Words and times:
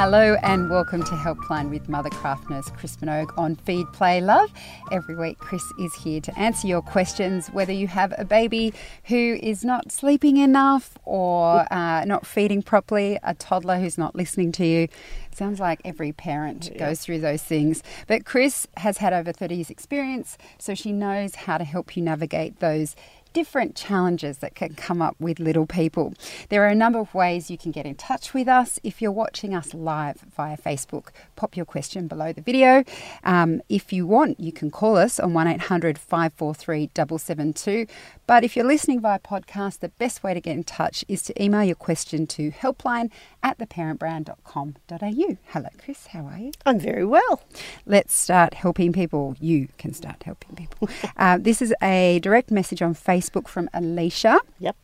Hello 0.00 0.36
and 0.44 0.70
welcome 0.70 1.02
to 1.02 1.10
Helpline 1.10 1.70
with 1.70 1.88
Mothercraft 1.88 2.48
nurse 2.48 2.70
Chris 2.76 2.96
Minogue 2.98 3.36
on 3.36 3.56
Feed 3.56 3.92
Play 3.92 4.20
Love. 4.20 4.48
Every 4.92 5.16
week, 5.16 5.38
Chris 5.38 5.64
is 5.76 5.92
here 5.92 6.20
to 6.20 6.38
answer 6.38 6.68
your 6.68 6.82
questions, 6.82 7.48
whether 7.48 7.72
you 7.72 7.88
have 7.88 8.14
a 8.16 8.24
baby 8.24 8.72
who 9.06 9.40
is 9.42 9.64
not 9.64 9.90
sleeping 9.90 10.36
enough 10.36 10.96
or 11.04 11.66
uh, 11.72 12.04
not 12.04 12.24
feeding 12.24 12.62
properly, 12.62 13.18
a 13.24 13.34
toddler 13.34 13.80
who's 13.80 13.98
not 13.98 14.14
listening 14.14 14.52
to 14.52 14.64
you. 14.64 14.82
It 14.82 14.92
Sounds 15.32 15.58
like 15.58 15.80
every 15.84 16.12
parent 16.12 16.70
yeah. 16.72 16.78
goes 16.78 17.00
through 17.00 17.18
those 17.18 17.42
things. 17.42 17.82
But 18.06 18.24
Chris 18.24 18.68
has 18.76 18.98
had 18.98 19.12
over 19.12 19.32
30 19.32 19.56
years' 19.56 19.68
experience, 19.68 20.38
so 20.58 20.76
she 20.76 20.92
knows 20.92 21.34
how 21.34 21.58
to 21.58 21.64
help 21.64 21.96
you 21.96 22.04
navigate 22.04 22.60
those 22.60 22.94
different 23.32 23.74
challenges 23.74 24.38
that 24.38 24.54
can 24.54 24.74
come 24.74 25.00
up 25.02 25.16
with 25.18 25.38
little 25.38 25.66
people. 25.66 26.14
There 26.48 26.64
are 26.64 26.68
a 26.68 26.74
number 26.74 26.98
of 26.98 27.14
ways 27.14 27.50
you 27.50 27.58
can 27.58 27.72
get 27.72 27.86
in 27.86 27.94
touch 27.94 28.34
with 28.34 28.48
us. 28.48 28.78
If 28.82 29.00
you're 29.00 29.12
watching 29.12 29.54
us 29.54 29.74
live 29.74 30.24
via 30.36 30.56
Facebook, 30.56 31.08
pop 31.36 31.56
your 31.56 31.66
question 31.66 32.06
below 32.06 32.32
the 32.32 32.40
video. 32.40 32.84
Um, 33.24 33.62
if 33.68 33.92
you 33.92 34.06
want, 34.06 34.40
you 34.40 34.52
can 34.52 34.70
call 34.70 34.96
us 34.96 35.18
on 35.20 35.32
1800 35.34 35.98
543 35.98 36.90
772. 36.94 37.86
But 38.28 38.44
if 38.44 38.56
you're 38.56 38.66
listening 38.66 39.00
via 39.00 39.18
podcast, 39.18 39.78
the 39.78 39.88
best 39.88 40.22
way 40.22 40.34
to 40.34 40.40
get 40.42 40.54
in 40.54 40.62
touch 40.62 41.02
is 41.08 41.22
to 41.22 41.42
email 41.42 41.64
your 41.64 41.74
question 41.74 42.26
to 42.26 42.50
helpline 42.50 43.10
at 43.42 43.56
theparentbrand.com.au. 43.56 45.36
Hello, 45.46 45.68
Chris. 45.82 46.08
How 46.08 46.26
are 46.26 46.36
you? 46.36 46.52
I'm 46.66 46.78
very 46.78 47.06
well. 47.06 47.40
Let's 47.86 48.14
start 48.14 48.52
helping 48.52 48.92
people. 48.92 49.34
You 49.40 49.68
can 49.78 49.94
start 49.94 50.24
helping 50.24 50.56
people. 50.56 50.90
uh, 51.16 51.38
this 51.38 51.62
is 51.62 51.72
a 51.82 52.18
direct 52.22 52.50
message 52.50 52.82
on 52.82 52.94
Facebook 52.94 53.48
from 53.48 53.70
Alicia. 53.72 54.40
Yep. 54.58 54.76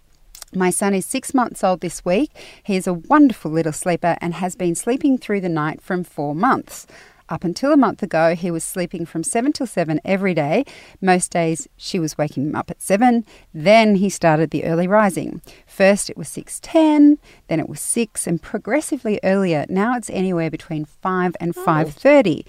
My 0.54 0.70
son 0.70 0.94
is 0.94 1.04
six 1.04 1.34
months 1.34 1.62
old 1.62 1.82
this 1.82 2.02
week. 2.02 2.30
He 2.62 2.76
is 2.76 2.86
a 2.86 2.94
wonderful 2.94 3.50
little 3.50 3.74
sleeper 3.74 4.16
and 4.22 4.32
has 4.32 4.56
been 4.56 4.74
sleeping 4.74 5.18
through 5.18 5.42
the 5.42 5.50
night 5.50 5.82
from 5.82 6.02
four 6.02 6.34
months. 6.34 6.86
Up 7.28 7.42
until 7.42 7.72
a 7.72 7.76
month 7.76 8.02
ago, 8.02 8.34
he 8.34 8.50
was 8.50 8.62
sleeping 8.62 9.06
from 9.06 9.24
7 9.24 9.52
till 9.52 9.66
7 9.66 9.98
every 10.04 10.34
day. 10.34 10.64
Most 11.00 11.30
days 11.30 11.66
she 11.76 11.98
was 11.98 12.18
waking 12.18 12.48
him 12.48 12.54
up 12.54 12.70
at 12.70 12.82
7. 12.82 13.24
Then 13.54 13.96
he 13.96 14.10
started 14.10 14.50
the 14.50 14.64
early 14.64 14.86
rising. 14.86 15.40
First 15.66 16.10
it 16.10 16.18
was 16.18 16.28
6:10, 16.28 17.18
then 17.48 17.60
it 17.60 17.68
was 17.68 17.80
6 17.80 18.26
and 18.26 18.42
progressively 18.42 19.18
earlier. 19.24 19.64
Now 19.70 19.96
it's 19.96 20.10
anywhere 20.10 20.50
between 20.50 20.84
5 20.84 21.34
and 21.40 21.54
5:30. 21.54 22.44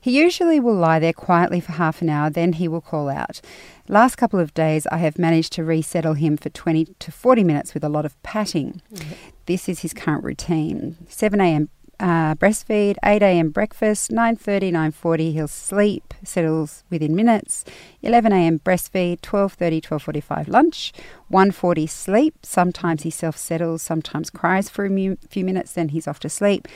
He 0.00 0.16
usually 0.16 0.60
will 0.60 0.76
lie 0.76 1.00
there 1.00 1.12
quietly 1.12 1.60
for 1.60 1.72
half 1.72 2.00
an 2.00 2.08
hour, 2.08 2.30
then 2.30 2.52
he 2.54 2.68
will 2.68 2.80
call 2.80 3.08
out. 3.08 3.40
Last 3.88 4.14
couple 4.14 4.38
of 4.38 4.54
days 4.54 4.86
I 4.92 4.98
have 4.98 5.18
managed 5.18 5.52
to 5.54 5.64
resettle 5.64 6.14
him 6.14 6.36
for 6.36 6.50
20 6.50 6.84
to 7.00 7.10
40 7.10 7.42
minutes 7.42 7.74
with 7.74 7.82
a 7.82 7.88
lot 7.88 8.06
of 8.06 8.20
patting. 8.22 8.80
Mm-hmm. 8.94 9.12
This 9.46 9.68
is 9.68 9.80
his 9.80 9.92
current 9.92 10.22
routine. 10.22 10.96
7 11.08 11.40
a.m 11.40 11.68
uh, 12.00 12.34
breastfeed, 12.34 12.96
8 13.04 13.22
a.m. 13.22 13.50
breakfast, 13.50 14.10
9.30, 14.10 14.72
9.40 14.72 15.32
he'll 15.34 15.46
sleep, 15.46 16.14
settles 16.24 16.82
within 16.88 17.14
minutes, 17.14 17.64
11 18.02 18.32
a.m. 18.32 18.58
breastfeed, 18.58 19.20
12.30, 19.20 19.82
12.45 19.82 20.48
lunch, 20.48 20.92
1.40 21.30 21.88
sleep, 21.88 22.34
sometimes 22.42 23.02
he 23.02 23.10
self-settles, 23.10 23.82
sometimes 23.82 24.30
cries 24.30 24.70
for 24.70 24.86
a 24.86 25.16
few 25.28 25.44
minutes, 25.44 25.74
then 25.74 25.90
he's 25.90 26.08
off 26.08 26.18
to 26.20 26.30
sleep, 26.30 26.66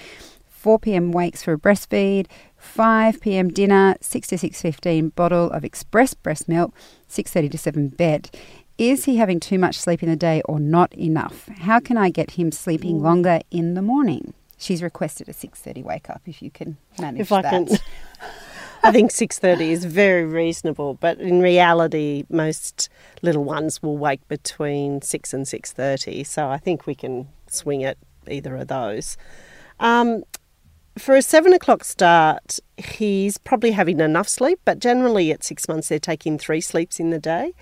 4 0.47 0.79
p.m. 0.79 1.11
wakes 1.11 1.43
for 1.43 1.55
a 1.55 1.59
breastfeed, 1.59 2.27
5 2.59 3.21
p.m. 3.21 3.49
dinner, 3.49 3.97
6 4.03 4.29
to 4.29 4.37
6.15 4.37 5.15
bottle 5.15 5.51
of 5.51 5.65
express 5.65 6.13
breast 6.13 6.49
milk, 6.49 6.75
6.30 7.09 7.51
to 7.51 7.59
7 7.59 7.89
bed. 7.89 8.31
Is 8.77 9.05
he 9.05 9.17
having 9.17 9.41
too 9.41 9.59
much 9.59 9.79
sleep 9.79 10.03
in 10.03 10.09
the 10.09 10.17
day 10.17 10.43
or 10.47 10.61
not 10.61 10.93
enough? 10.95 11.49
How 11.61 11.81
can 11.81 11.97
I 11.97 12.11
get 12.11 12.33
him 12.33 12.51
sleeping 12.51 13.01
longer 13.01 13.41
in 13.51 13.75
the 13.75 13.83
morning? 13.83 14.35
She's 14.59 14.83
requested 14.83 15.29
a 15.29 15.33
6.30 15.33 15.83
wake 15.83 16.11
up 16.11 16.23
if 16.27 16.43
you 16.43 16.51
can 16.51 16.77
manage 16.99 17.23
if 17.23 17.33
I 17.33 17.43
that. 17.43 17.69
Can. 17.69 17.79
I 18.83 18.93
think 18.93 19.13
6.30 19.13 19.61
is 19.71 19.85
very 19.87 20.27
reasonable, 20.27 20.95
but 20.95 21.19
in 21.19 21.41
reality, 21.41 22.25
most 22.29 22.91
little 23.23 23.45
ones 23.45 23.83
will 23.83 23.97
wake 23.97 24.27
between 24.29 25.01
6 25.01 25.33
and 25.33 25.47
6.30, 25.47 26.27
so 26.27 26.51
I 26.51 26.59
think 26.59 26.87
we 26.87 26.95
can 26.95 27.29
swing 27.47 27.81
it 27.81 27.97
either 28.29 28.57
of 28.57 28.69
those. 28.69 29.17
Um, 29.81 30.25
for 30.99 31.17
a 31.17 31.23
seven 31.23 31.53
o'clock 31.53 31.83
start, 31.85 32.61
he's 32.77 33.39
probably 33.39 33.73
having 33.73 34.01
enough 34.01 34.29
sleep, 34.29 34.61
but 34.65 34.79
generally 34.79 35.33
at 35.33 35.43
six 35.43 35.67
months 35.67 35.89
they're 35.89 35.99
taking 35.99 36.39
three 36.39 36.61
sleeps 36.61 37.01
in 37.01 37.11
the 37.11 37.19
day. 37.19 37.53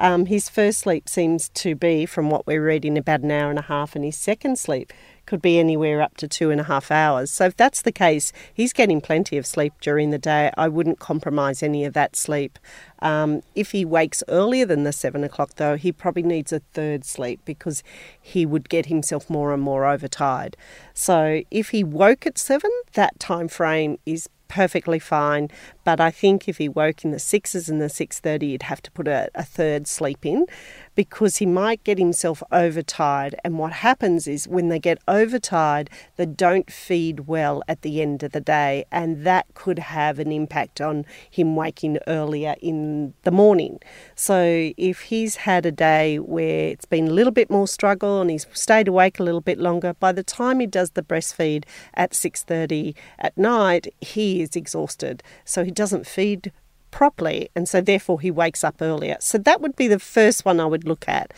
Um, 0.00 0.24
his 0.26 0.48
first 0.48 0.80
sleep 0.80 1.10
seems 1.10 1.50
to 1.50 1.74
be, 1.74 2.06
from 2.06 2.30
what 2.30 2.46
we're 2.46 2.64
reading, 2.64 2.96
about 2.96 3.20
an 3.20 3.30
hour 3.30 3.50
and 3.50 3.58
a 3.58 3.62
half, 3.62 3.94
and 3.94 4.02
his 4.02 4.16
second 4.16 4.58
sleep 4.58 4.94
could 5.26 5.42
be 5.42 5.58
anywhere 5.58 6.00
up 6.00 6.16
to 6.16 6.26
two 6.26 6.50
and 6.50 6.58
a 6.58 6.64
half 6.64 6.90
hours. 6.90 7.30
So 7.30 7.44
if 7.44 7.56
that's 7.56 7.82
the 7.82 7.92
case, 7.92 8.32
he's 8.52 8.72
getting 8.72 9.02
plenty 9.02 9.36
of 9.36 9.46
sleep 9.46 9.74
during 9.82 10.08
the 10.10 10.18
day. 10.18 10.50
I 10.56 10.68
wouldn't 10.68 11.00
compromise 11.00 11.62
any 11.62 11.84
of 11.84 11.92
that 11.92 12.16
sleep. 12.16 12.58
Um, 13.00 13.42
if 13.54 13.72
he 13.72 13.84
wakes 13.84 14.24
earlier 14.26 14.64
than 14.64 14.84
the 14.84 14.92
seven 14.92 15.22
o'clock, 15.22 15.56
though, 15.56 15.76
he 15.76 15.92
probably 15.92 16.22
needs 16.22 16.50
a 16.50 16.60
third 16.72 17.04
sleep 17.04 17.40
because 17.44 17.82
he 18.18 18.46
would 18.46 18.70
get 18.70 18.86
himself 18.86 19.28
more 19.28 19.52
and 19.52 19.62
more 19.62 19.84
overtired. 19.84 20.56
So 20.94 21.42
if 21.50 21.68
he 21.68 21.84
woke 21.84 22.26
at 22.26 22.38
seven, 22.38 22.70
that 22.94 23.20
time 23.20 23.48
frame 23.48 23.98
is 24.06 24.30
perfectly 24.50 24.98
fine. 24.98 25.48
But 25.84 26.00
I 26.00 26.10
think 26.10 26.48
if 26.48 26.58
he 26.58 26.68
woke 26.68 27.04
in 27.04 27.12
the 27.12 27.18
sixes 27.18 27.68
and 27.70 27.80
the 27.80 27.88
six 27.88 28.20
thirty, 28.20 28.46
you'd 28.48 28.64
have 28.64 28.82
to 28.82 28.90
put 28.90 29.08
a, 29.08 29.30
a 29.34 29.44
third 29.44 29.86
sleep 29.86 30.26
in, 30.26 30.46
because 30.94 31.38
he 31.38 31.46
might 31.46 31.82
get 31.84 31.98
himself 31.98 32.42
overtired. 32.52 33.34
And 33.44 33.58
what 33.58 33.72
happens 33.72 34.26
is 34.26 34.48
when 34.48 34.68
they 34.68 34.78
get 34.78 34.98
overtired, 35.08 35.88
they 36.16 36.26
don't 36.26 36.70
feed 36.70 37.20
well 37.20 37.62
at 37.68 37.82
the 37.82 38.02
end 38.02 38.22
of 38.22 38.32
the 38.32 38.40
day, 38.40 38.84
and 38.90 39.24
that 39.24 39.46
could 39.54 39.78
have 39.78 40.18
an 40.18 40.32
impact 40.32 40.80
on 40.80 41.06
him 41.30 41.56
waking 41.56 41.98
earlier 42.06 42.54
in 42.60 43.14
the 43.22 43.30
morning. 43.30 43.78
So 44.14 44.72
if 44.76 45.02
he's 45.02 45.36
had 45.36 45.66
a 45.66 45.72
day 45.72 46.18
where 46.18 46.68
it's 46.68 46.84
been 46.84 47.08
a 47.08 47.12
little 47.12 47.32
bit 47.32 47.50
more 47.50 47.68
struggle 47.68 48.20
and 48.20 48.30
he's 48.30 48.46
stayed 48.52 48.88
awake 48.88 49.18
a 49.18 49.22
little 49.24 49.40
bit 49.40 49.58
longer, 49.58 49.94
by 49.94 50.12
the 50.12 50.22
time 50.22 50.60
he 50.60 50.66
does 50.66 50.90
the 50.90 51.02
breastfeed 51.02 51.64
at 51.94 52.12
6:30 52.14 52.94
at 53.18 53.36
night, 53.36 53.92
he 54.00 54.42
is 54.42 54.56
exhausted. 54.56 55.22
So 55.44 55.64
he 55.64 55.70
doesn't 55.70 56.06
feed 56.06 56.52
properly, 56.90 57.50
and 57.54 57.68
so 57.68 57.80
therefore 57.80 58.20
he 58.20 58.30
wakes 58.30 58.64
up 58.64 58.76
earlier. 58.80 59.16
So 59.20 59.38
that 59.38 59.60
would 59.60 59.76
be 59.76 59.88
the 59.88 59.98
first 59.98 60.44
one 60.44 60.60
I 60.60 60.66
would 60.66 60.86
look 60.86 61.08
at. 61.08 61.32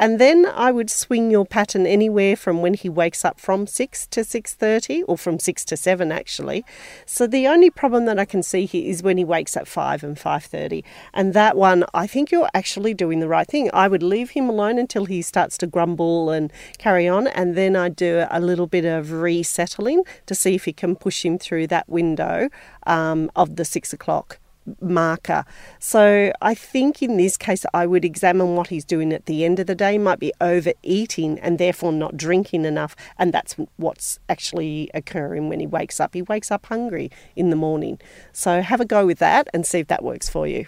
And 0.00 0.20
then 0.20 0.46
I 0.46 0.70
would 0.70 0.90
swing 0.90 1.28
your 1.28 1.44
pattern 1.44 1.84
anywhere 1.84 2.36
from 2.36 2.62
when 2.62 2.74
he 2.74 2.88
wakes 2.88 3.24
up 3.24 3.40
from 3.40 3.66
6 3.66 4.06
to 4.06 4.20
6:30 4.20 5.02
or 5.08 5.18
from 5.18 5.40
6 5.40 5.64
to 5.64 5.76
7 5.76 6.12
actually. 6.12 6.64
So 7.04 7.26
the 7.26 7.48
only 7.48 7.68
problem 7.68 8.04
that 8.04 8.18
I 8.18 8.24
can 8.24 8.44
see 8.44 8.64
here 8.64 8.88
is 8.88 9.02
when 9.02 9.16
he 9.18 9.24
wakes 9.24 9.56
at 9.56 9.66
5 9.66 10.04
and 10.04 10.16
5:30. 10.16 10.84
And 11.12 11.34
that 11.34 11.56
one 11.56 11.84
I 11.92 12.06
think 12.06 12.30
you're 12.30 12.48
actually 12.54 12.94
doing 12.94 13.18
the 13.18 13.28
right 13.28 13.48
thing. 13.48 13.70
I 13.74 13.88
would 13.88 14.04
leave 14.04 14.30
him 14.30 14.48
alone 14.48 14.78
until 14.78 15.06
he 15.06 15.20
starts 15.20 15.58
to 15.58 15.66
grumble 15.66 16.30
and 16.30 16.52
carry 16.78 17.08
on 17.08 17.26
and 17.26 17.56
then 17.56 17.74
I 17.74 17.88
do 17.88 18.24
a 18.30 18.40
little 18.40 18.68
bit 18.68 18.84
of 18.84 19.10
resettling 19.10 20.04
to 20.26 20.34
see 20.34 20.54
if 20.54 20.64
he 20.64 20.72
can 20.72 20.94
push 20.94 21.24
him 21.24 21.38
through 21.38 21.66
that 21.68 21.88
window 21.88 22.50
um, 22.86 23.30
of 23.34 23.56
the 23.56 23.64
6 23.64 23.92
o'clock 23.92 24.38
marker. 24.80 25.44
So 25.78 26.32
I 26.40 26.54
think 26.54 27.02
in 27.02 27.16
this 27.16 27.36
case, 27.36 27.64
I 27.74 27.86
would 27.86 28.04
examine 28.04 28.54
what 28.54 28.68
he's 28.68 28.84
doing 28.84 29.12
at 29.12 29.26
the 29.26 29.44
end 29.44 29.58
of 29.58 29.66
the 29.66 29.74
day. 29.74 29.92
He 29.92 29.98
might 29.98 30.18
be 30.18 30.32
overeating 30.40 31.38
and 31.40 31.58
therefore 31.58 31.92
not 31.92 32.16
drinking 32.16 32.64
enough, 32.64 32.94
and 33.18 33.32
that's 33.32 33.56
what's 33.76 34.18
actually 34.28 34.90
occurring 34.94 35.48
when 35.48 35.60
he 35.60 35.66
wakes 35.66 36.00
up. 36.00 36.14
He 36.14 36.22
wakes 36.22 36.50
up 36.50 36.66
hungry 36.66 37.10
in 37.36 37.50
the 37.50 37.56
morning. 37.56 37.98
So 38.32 38.62
have 38.62 38.80
a 38.80 38.84
go 38.84 39.06
with 39.06 39.18
that 39.18 39.48
and 39.52 39.66
see 39.66 39.78
if 39.78 39.88
that 39.88 40.02
works 40.02 40.28
for 40.28 40.46
you. 40.46 40.66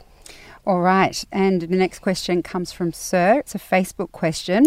All 0.66 0.80
right. 0.80 1.24
And 1.32 1.62
the 1.62 1.76
next 1.76 2.00
question 2.00 2.42
comes 2.42 2.70
from 2.70 2.92
Sir. 2.92 3.38
It's 3.38 3.54
a 3.54 3.58
Facebook 3.58 4.12
question. 4.12 4.66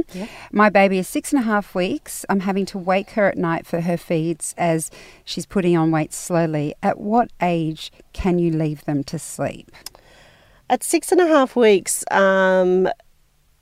My 0.51 0.69
baby 0.69 0.97
is 0.97 1.07
six 1.07 1.31
and 1.31 1.41
a 1.41 1.45
half 1.45 1.75
weeks. 1.75 2.25
I'm 2.29 2.41
having 2.41 2.65
to 2.67 2.77
wake 2.77 3.11
her 3.11 3.27
at 3.27 3.38
night 3.38 3.68
for 3.68 3.81
her 3.81 3.97
feeds 3.97 4.56
as 4.57 4.89
she's 5.23 5.45
putting 5.45 5.77
on 5.77 5.91
weight 5.91 6.13
slowly. 6.13 6.73
At 6.81 7.00
what 7.00 7.29
age 7.41 7.91
can 8.12 8.39
you 8.39 8.51
leave 8.51 8.83
them 8.85 9.03
to 9.06 9.19
sleep? 9.19 9.71
At 10.69 10.83
six 10.83 11.12
and 11.12 11.21
a 11.21 11.27
half 11.27 11.56
weeks, 11.56 12.03
um, 12.09 12.89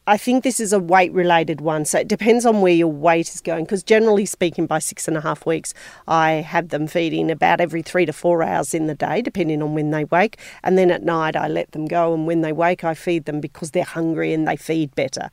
I 0.07 0.17
think 0.17 0.43
this 0.43 0.59
is 0.59 0.73
a 0.73 0.79
weight 0.79 1.13
related 1.13 1.61
one. 1.61 1.85
So 1.85 1.99
it 1.99 2.07
depends 2.07 2.43
on 2.43 2.61
where 2.61 2.73
your 2.73 2.91
weight 2.91 3.29
is 3.29 3.39
going. 3.39 3.65
Because 3.65 3.83
generally 3.83 4.25
speaking, 4.25 4.65
by 4.65 4.79
six 4.79 5.07
and 5.07 5.15
a 5.15 5.21
half 5.21 5.45
weeks, 5.45 5.75
I 6.07 6.31
have 6.31 6.69
them 6.69 6.87
feeding 6.87 7.29
about 7.29 7.61
every 7.61 7.83
three 7.83 8.07
to 8.07 8.13
four 8.13 8.41
hours 8.41 8.73
in 8.73 8.87
the 8.87 8.95
day, 8.95 9.21
depending 9.21 9.61
on 9.61 9.75
when 9.75 9.91
they 9.91 10.05
wake. 10.05 10.39
And 10.63 10.75
then 10.75 10.89
at 10.89 11.03
night, 11.03 11.35
I 11.35 11.47
let 11.47 11.71
them 11.73 11.85
go. 11.85 12.15
And 12.15 12.25
when 12.25 12.41
they 12.41 12.51
wake, 12.51 12.83
I 12.83 12.95
feed 12.95 13.25
them 13.25 13.39
because 13.39 13.71
they're 13.71 13.83
hungry 13.83 14.33
and 14.33 14.47
they 14.47 14.55
feed 14.55 14.95
better. 14.95 15.29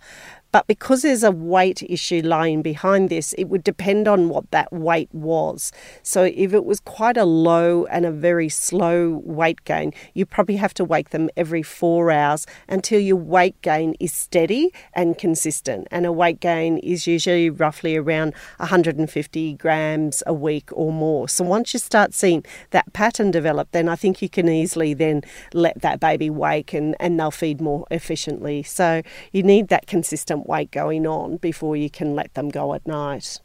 But 0.51 0.67
because 0.67 1.03
there's 1.03 1.23
a 1.23 1.31
weight 1.31 1.83
issue 1.83 2.23
lying 2.25 2.63
behind 2.63 3.11
this, 3.11 3.35
it 3.35 3.45
would 3.45 3.63
depend 3.63 4.09
on 4.09 4.31
what 4.31 4.51
that 4.51 4.73
weight 4.73 5.11
was. 5.13 5.73
So 6.03 6.25
if 6.25 6.55
it 6.55 6.65
was 6.65 6.81
quite 6.81 7.19
a 7.19 7.25
low 7.25 7.85
and 7.87 8.07
a 8.07 8.11
very 8.11 8.49
slow 8.49 9.21
weight 9.25 9.63
gain, 9.65 9.93
you 10.15 10.25
probably 10.25 10.57
have 10.57 10.73
to 10.75 10.85
wake 10.85 11.11
them 11.11 11.29
every 11.37 11.63
four 11.63 12.11
hours 12.11 12.47
until 12.67 12.99
your 12.99 13.17
weight 13.17 13.61
gain 13.61 13.95
is 14.01 14.13
steady 14.13 14.73
and 14.95 15.19
consistent. 15.19 15.87
And 15.91 16.07
a 16.07 16.13
weight 16.13 16.41
gain 16.41 16.79
is 16.79 17.07
usually 17.07 17.51
roughly 17.51 17.97
around 17.97 18.33
150 18.57 19.55
grams 19.55 20.23
a 20.27 20.33
week 20.33 20.71
or 20.73 20.93
more. 20.93 21.29
So 21.29 21.45
once 21.45 21.75
you 21.75 21.81
start 21.81 22.15
seeing 22.15 22.45
that 22.71 22.91
pattern 22.95 23.31
develop, 23.31 23.69
then 23.73 23.89
I 23.89 23.97
think 23.97 24.23
you 24.23 24.31
can 24.31 24.49
easily 24.49 24.95
then 24.95 25.23
let 25.53 25.83
that 25.83 26.01
baby 26.01 26.31
wake 26.31 26.73
and, 26.73 26.97
and 26.99 27.21
they'll 27.21 27.31
feed 27.31 27.61
more 27.61 27.87
efficiently. 27.91 28.63
So 28.63 29.03
you 29.33 29.43
need 29.43 29.69
that 29.69 29.87
consistent 29.87 30.38
weight 30.47 30.71
going 30.71 31.07
on 31.07 31.37
before 31.39 31.77
you 31.77 31.91
can 31.91 32.15
let 32.15 32.35
them 32.35 32.49
go 32.51 32.75
at 32.75 32.87
night. 32.87 33.41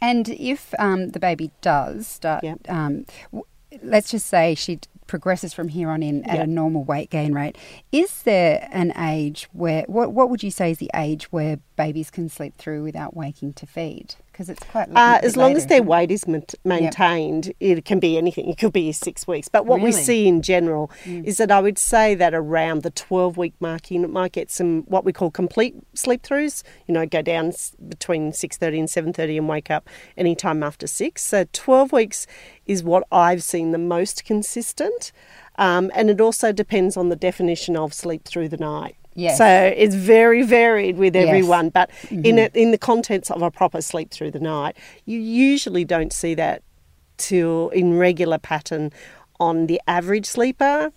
And 0.00 0.28
if 0.28 0.74
um, 0.78 1.10
the 1.10 1.20
baby 1.20 1.50
does 1.60 2.06
start, 2.08 2.42
Yep. 2.42 2.58
um, 2.68 3.06
w- 3.30 3.44
let's 3.82 4.10
just 4.10 4.26
say 4.26 4.54
she 4.54 4.80
progresses 5.06 5.52
from 5.52 5.68
here 5.68 5.90
on 5.90 6.02
in 6.02 6.24
at 6.24 6.36
Yep. 6.38 6.44
a 6.44 6.46
normal 6.46 6.84
weight 6.84 7.10
gain 7.10 7.32
rate, 7.34 7.56
is 7.92 8.22
there 8.22 8.68
an 8.72 8.92
age 8.96 9.48
where, 9.52 9.84
what, 9.86 10.12
what 10.12 10.30
would 10.30 10.42
you 10.42 10.50
say 10.50 10.70
is 10.72 10.78
the 10.78 10.90
age 10.94 11.30
where 11.30 11.58
babies 11.76 12.10
can 12.10 12.28
sleep 12.28 12.56
through 12.56 12.82
without 12.82 13.14
waking 13.14 13.52
to 13.54 13.66
feed? 13.66 14.14
Because 14.42 14.58
it's 14.60 14.70
quite 14.70 14.88
Uh, 14.94 15.20
as 15.22 15.36
long 15.36 15.56
as 15.56 15.66
their 15.66 15.82
weight 15.84 16.10
is 16.10 16.26
maint- 16.26 16.54
maintained, 16.64 17.52
it 17.60 17.84
can 17.84 18.00
be 18.00 18.18
anything. 18.18 18.48
It 18.48 18.58
could 18.58 18.72
be 18.72 18.90
six 18.90 19.26
weeks. 19.26 19.48
But 19.48 19.66
what 19.66 19.80
we 19.80 19.92
see 19.92 20.26
in 20.26 20.42
general 20.42 20.90
is 21.06 21.36
that 21.36 21.52
I 21.52 21.60
would 21.60 21.78
say 21.78 22.14
that 22.16 22.34
around 22.34 22.82
the 22.82 22.90
12 22.90 23.36
week 23.36 23.54
mark, 23.60 23.90
you 23.90 24.00
might 24.08 24.32
get 24.32 24.50
some 24.50 24.82
what 24.88 25.04
we 25.04 25.12
call 25.12 25.30
complete 25.30 25.76
sleep 25.94 26.22
throughs. 26.22 26.64
You 26.88 26.94
know, 26.94 27.06
go 27.06 27.22
down 27.22 27.52
between 27.88 28.32
6.30 28.32 28.80
and 28.80 28.88
7.30 29.14 29.38
and 29.38 29.48
wake 29.48 29.70
up 29.70 29.88
any 30.16 30.34
time 30.34 30.62
after 30.62 30.86
6. 30.88 31.22
So 31.22 31.44
12 31.52 31.92
weeks 31.92 32.26
is 32.66 32.82
what 32.82 33.04
I've 33.12 33.42
seen 33.44 33.70
the 33.70 33.78
most 33.78 34.24
consistent. 34.24 35.12
Um, 35.56 35.90
and 35.94 36.10
it 36.10 36.20
also 36.20 36.50
depends 36.50 36.96
on 36.96 37.10
the 37.10 37.16
definition 37.16 37.76
of 37.76 37.94
sleep 37.94 38.24
through 38.24 38.48
the 38.48 38.56
night. 38.56 38.96
Yes. 39.14 39.38
So 39.38 39.46
it's 39.46 39.94
very 39.94 40.42
varied 40.42 40.96
with 40.96 41.14
Yes. 41.14 41.28
everyone, 41.28 41.68
but 41.70 41.90
in 42.10 42.22
mm-hmm. 42.22 42.38
it, 42.38 42.56
in 42.56 42.70
the 42.70 42.78
contents 42.78 43.30
of 43.30 43.42
a 43.42 43.50
proper 43.50 43.80
sleep 43.82 44.10
through 44.10 44.30
the 44.30 44.40
night, 44.40 44.76
you 45.04 45.18
usually 45.18 45.84
don't 45.84 46.12
see 46.12 46.34
that 46.34 46.62
till 47.18 47.68
in 47.70 47.98
regular 47.98 48.38
pattern 48.38 48.90
on 49.38 49.66
the 49.66 49.80
average 49.86 50.26
sleeper, 50.26 50.92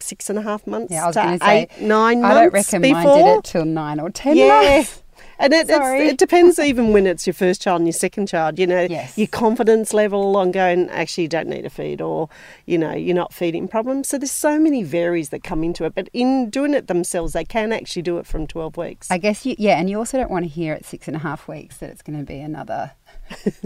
six 0.00 0.28
and 0.30 0.38
a 0.38 0.42
half 0.42 0.66
months 0.66 0.92
Yeah, 0.92 1.04
I 1.04 1.06
was 1.06 1.16
to 1.16 1.38
say, 1.44 1.62
eight, 1.62 1.80
nine 1.80 2.18
I 2.24 2.28
months 2.28 2.34
don't 2.34 2.52
reckon 2.52 2.82
before. 2.82 3.04
mine 3.04 3.24
did 3.24 3.38
it 3.38 3.44
till 3.44 3.64
nine 3.64 4.00
or 4.00 4.10
ten 4.10 4.36
yeah. 4.36 4.46
months. 4.48 5.02
And 5.40 5.52
it, 5.52 5.68
it's, 5.70 6.10
it 6.12 6.18
depends 6.18 6.58
even 6.58 6.92
when 6.92 7.06
it's 7.06 7.26
your 7.26 7.34
first 7.34 7.62
child 7.62 7.80
and 7.80 7.86
your 7.88 7.92
second 7.94 8.28
child, 8.28 8.58
you 8.58 8.66
know, 8.66 8.82
Yes. 8.90 9.16
your 9.16 9.26
confidence 9.26 9.94
level 9.94 10.36
on 10.36 10.50
going, 10.52 10.88
actually, 10.90 11.22
you 11.24 11.28
don't 11.28 11.48
need 11.48 11.64
a 11.64 11.70
feed 11.70 12.00
or, 12.00 12.28
you 12.66 12.76
know, 12.78 12.92
you're 12.92 13.14
not 13.16 13.32
feeding 13.32 13.66
problems. 13.66 14.08
So 14.08 14.18
there's 14.18 14.30
so 14.30 14.58
many 14.58 14.82
varies 14.82 15.30
that 15.30 15.42
come 15.42 15.64
into 15.64 15.84
it. 15.84 15.94
But 15.94 16.08
in 16.12 16.50
doing 16.50 16.74
it 16.74 16.86
themselves, 16.88 17.32
they 17.32 17.44
can 17.44 17.72
actually 17.72 18.02
do 18.02 18.18
it 18.18 18.26
from 18.26 18.46
12 18.46 18.76
weeks. 18.76 19.10
I 19.10 19.18
guess 19.18 19.46
you, 19.46 19.54
yeah, 19.58 19.78
and 19.78 19.88
you 19.88 19.98
also 19.98 20.18
don't 20.18 20.30
want 20.30 20.44
to 20.44 20.48
hear 20.48 20.74
at 20.74 20.84
six 20.84 21.08
and 21.08 21.16
a 21.16 21.20
half 21.20 21.48
weeks 21.48 21.78
that 21.78 21.90
it's 21.90 22.02
going 22.02 22.18
to 22.18 22.24
be 22.24 22.38
another 22.40 22.92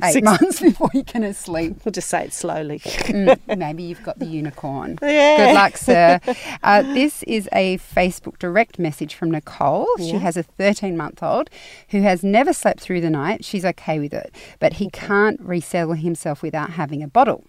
eight 0.02 0.12
Six- 0.12 0.25
months 0.25 0.61
before 0.61 0.90
you 0.94 1.05
can 1.05 1.32
sleep. 1.34 1.76
We'll 1.84 1.93
just 1.93 2.08
say 2.08 2.25
it 2.25 2.32
slowly. 2.32 2.81
Mm, 2.81 3.58
maybe 3.58 3.82
you've 3.82 4.02
got 4.02 4.19
the 4.19 4.26
unicorn. 4.26 4.99
Yeah. 5.02 5.37
Good 5.37 5.55
luck, 5.55 5.76
sir. 5.76 6.20
Uh, 6.62 6.82
this 6.82 7.22
is 7.25 7.49
a 7.52 7.78
Facebook 7.78 8.38
direct 8.38 8.78
message 8.78 9.14
from 9.14 9.31
Nicole. 9.31 9.87
She 9.99 10.12
has 10.12 10.37
a 10.37 10.43
13 10.43 10.96
month 10.96 11.22
old 11.22 11.50
who 11.90 12.02
has 12.02 12.25
never 12.25 12.52
slept 12.52 12.81
through 12.81 13.00
the 13.00 13.11
night. 13.11 13.44
She's 13.44 13.64
okay 13.64 13.99
with 13.99 14.12
it, 14.12 14.34
but 14.58 14.75
he 14.75 14.90
can't 14.90 15.40
resettle 15.40 15.94
himself 15.94 16.43
without 16.43 16.70
having 16.70 17.02
a 17.02 17.08
bottle. 17.08 17.44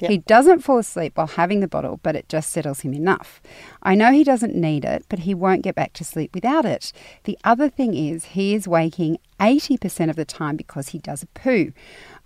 Yep. 0.00 0.10
He 0.10 0.18
doesn't 0.18 0.60
fall 0.60 0.78
asleep 0.78 1.16
while 1.16 1.26
having 1.26 1.60
the 1.60 1.68
bottle, 1.68 2.00
but 2.02 2.16
it 2.16 2.28
just 2.28 2.50
settles 2.50 2.80
him 2.80 2.94
enough. 2.94 3.40
I 3.82 3.94
know 3.94 4.12
he 4.12 4.24
doesn't 4.24 4.54
need 4.54 4.84
it, 4.84 5.04
but 5.08 5.20
he 5.20 5.34
won't 5.34 5.62
get 5.62 5.74
back 5.74 5.92
to 5.94 6.04
sleep 6.04 6.34
without 6.34 6.64
it. 6.64 6.92
The 7.24 7.38
other 7.44 7.68
thing 7.68 7.94
is, 7.94 8.26
he 8.26 8.54
is 8.54 8.68
waking 8.68 9.18
80% 9.38 10.10
of 10.10 10.16
the 10.16 10.24
time 10.24 10.56
because 10.56 10.88
he 10.88 10.98
does 10.98 11.22
a 11.22 11.26
poo. 11.26 11.72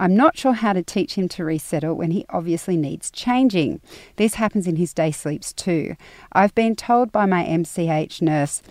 I'm 0.01 0.17
not 0.17 0.37
sure 0.37 0.55
how 0.55 0.73
to 0.73 0.83
teach 0.83 1.15
him 1.15 1.29
to 1.31 1.45
resettle 1.45 1.95
when 1.95 2.11
he 2.11 2.27
obviously 2.31 2.77
needs 2.77 3.11
changing. 3.11 3.81
This 4.17 4.35
happens 4.35 4.67
in 4.67 4.77
his 4.77 4.93
day 4.93 5.11
sleeps 5.13 5.53
too. 5.53 5.97
I've 6.33 6.55
been 6.55 6.75
told 6.75 7.13
by 7.13 7.27
my 7.27 7.45
MCH 7.45 8.21
nurse 8.21 8.63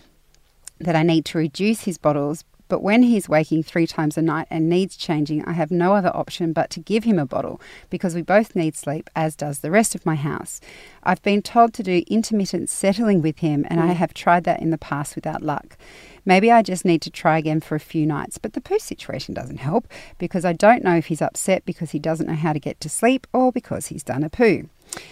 that 0.78 0.96
I 0.96 1.02
need 1.02 1.24
to 1.26 1.38
reduce 1.38 1.82
his 1.82 1.98
bottles, 1.98 2.44
but 2.74 2.82
when 2.82 3.04
he's 3.04 3.28
waking 3.28 3.62
three 3.62 3.86
times 3.86 4.18
a 4.18 4.22
night 4.22 4.48
and 4.50 4.68
needs 4.68 4.96
changing, 4.96 5.44
I 5.44 5.52
have 5.52 5.70
no 5.70 5.94
other 5.94 6.10
option 6.12 6.52
but 6.52 6.70
to 6.70 6.80
give 6.80 7.04
him 7.04 7.20
a 7.20 7.24
bottle 7.24 7.60
because 7.88 8.16
we 8.16 8.22
both 8.22 8.56
need 8.56 8.74
sleep, 8.74 9.08
as 9.14 9.36
does 9.36 9.60
the 9.60 9.70
rest 9.70 9.94
of 9.94 10.04
my 10.04 10.16
house. 10.16 10.60
I've 11.04 11.22
been 11.22 11.40
told 11.40 11.72
to 11.74 11.84
do 11.84 12.02
intermittent 12.08 12.68
settling 12.68 13.22
with 13.22 13.38
him, 13.38 13.64
and 13.70 13.78
I 13.78 13.90
mm. 13.90 13.94
have 13.94 14.12
tried 14.12 14.42
that 14.42 14.60
in 14.60 14.70
the 14.70 14.76
past 14.76 15.14
without 15.14 15.40
luck. 15.40 15.76
Maybe 16.24 16.50
I 16.50 16.62
just 16.62 16.84
need 16.84 17.00
to 17.02 17.10
try 17.10 17.38
again 17.38 17.60
for 17.60 17.76
a 17.76 17.78
few 17.78 18.06
nights, 18.06 18.38
but 18.38 18.54
the 18.54 18.60
poo 18.60 18.80
situation 18.80 19.34
doesn't 19.34 19.58
help 19.58 19.86
because 20.18 20.44
I 20.44 20.52
don't 20.52 20.82
know 20.82 20.96
if 20.96 21.06
he's 21.06 21.22
upset 21.22 21.64
because 21.64 21.92
he 21.92 22.00
doesn't 22.00 22.26
know 22.26 22.34
how 22.34 22.52
to 22.52 22.58
get 22.58 22.80
to 22.80 22.88
sleep 22.88 23.28
or 23.32 23.52
because 23.52 23.86
he's 23.86 24.02
done 24.02 24.24
a 24.24 24.28
poo. 24.28 24.68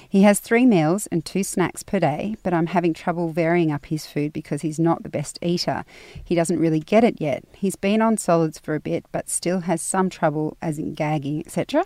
He 0.09 0.23
has 0.23 0.41
three 0.41 0.67
meals 0.67 1.07
and 1.09 1.25
two 1.25 1.43
snacks 1.43 1.83
per 1.83 1.99
day, 1.99 2.37
but 2.43 2.53
I'm 2.53 2.67
having 2.67 2.93
trouble 2.93 3.31
varying 3.31 3.73
up 3.73 3.87
his 3.87 4.07
food 4.07 4.33
because 4.33 4.63
he's 4.63 4.79
not 4.79 5.03
the 5.03 5.09
best 5.09 5.39
eater. 5.43 5.85
He 6.23 6.35
doesn't 6.35 6.59
really 6.59 6.81
get 6.81 7.05
it 7.05 7.21
yet. 7.21 7.45
He's 7.55 7.77
been 7.77 8.03
on 8.03 8.19
solids 8.19 8.59
for 8.59 8.75
a 8.75 8.81
bit, 8.81 9.07
but 9.13 9.31
still 9.31 9.61
has 9.61 9.81
some 9.81 10.11
trouble, 10.11 10.57
as 10.61 10.79
in 10.79 10.95
gagging, 10.95 11.41
etc. 11.41 11.85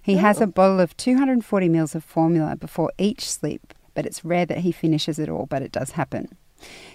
He 0.00 0.16
has 0.16 0.40
a 0.40 0.44
oh. 0.44 0.46
bottle 0.46 0.80
of 0.80 0.96
240 0.96 1.68
mils 1.68 1.94
of 1.94 2.04
formula 2.04 2.56
before 2.56 2.92
each 2.98 3.30
sleep, 3.30 3.74
but 3.94 4.06
it's 4.06 4.24
rare 4.24 4.46
that 4.46 4.58
he 4.58 4.72
finishes 4.72 5.18
it 5.18 5.28
all, 5.28 5.46
but 5.46 5.62
it 5.62 5.72
does 5.72 5.92
happen. 5.92 6.36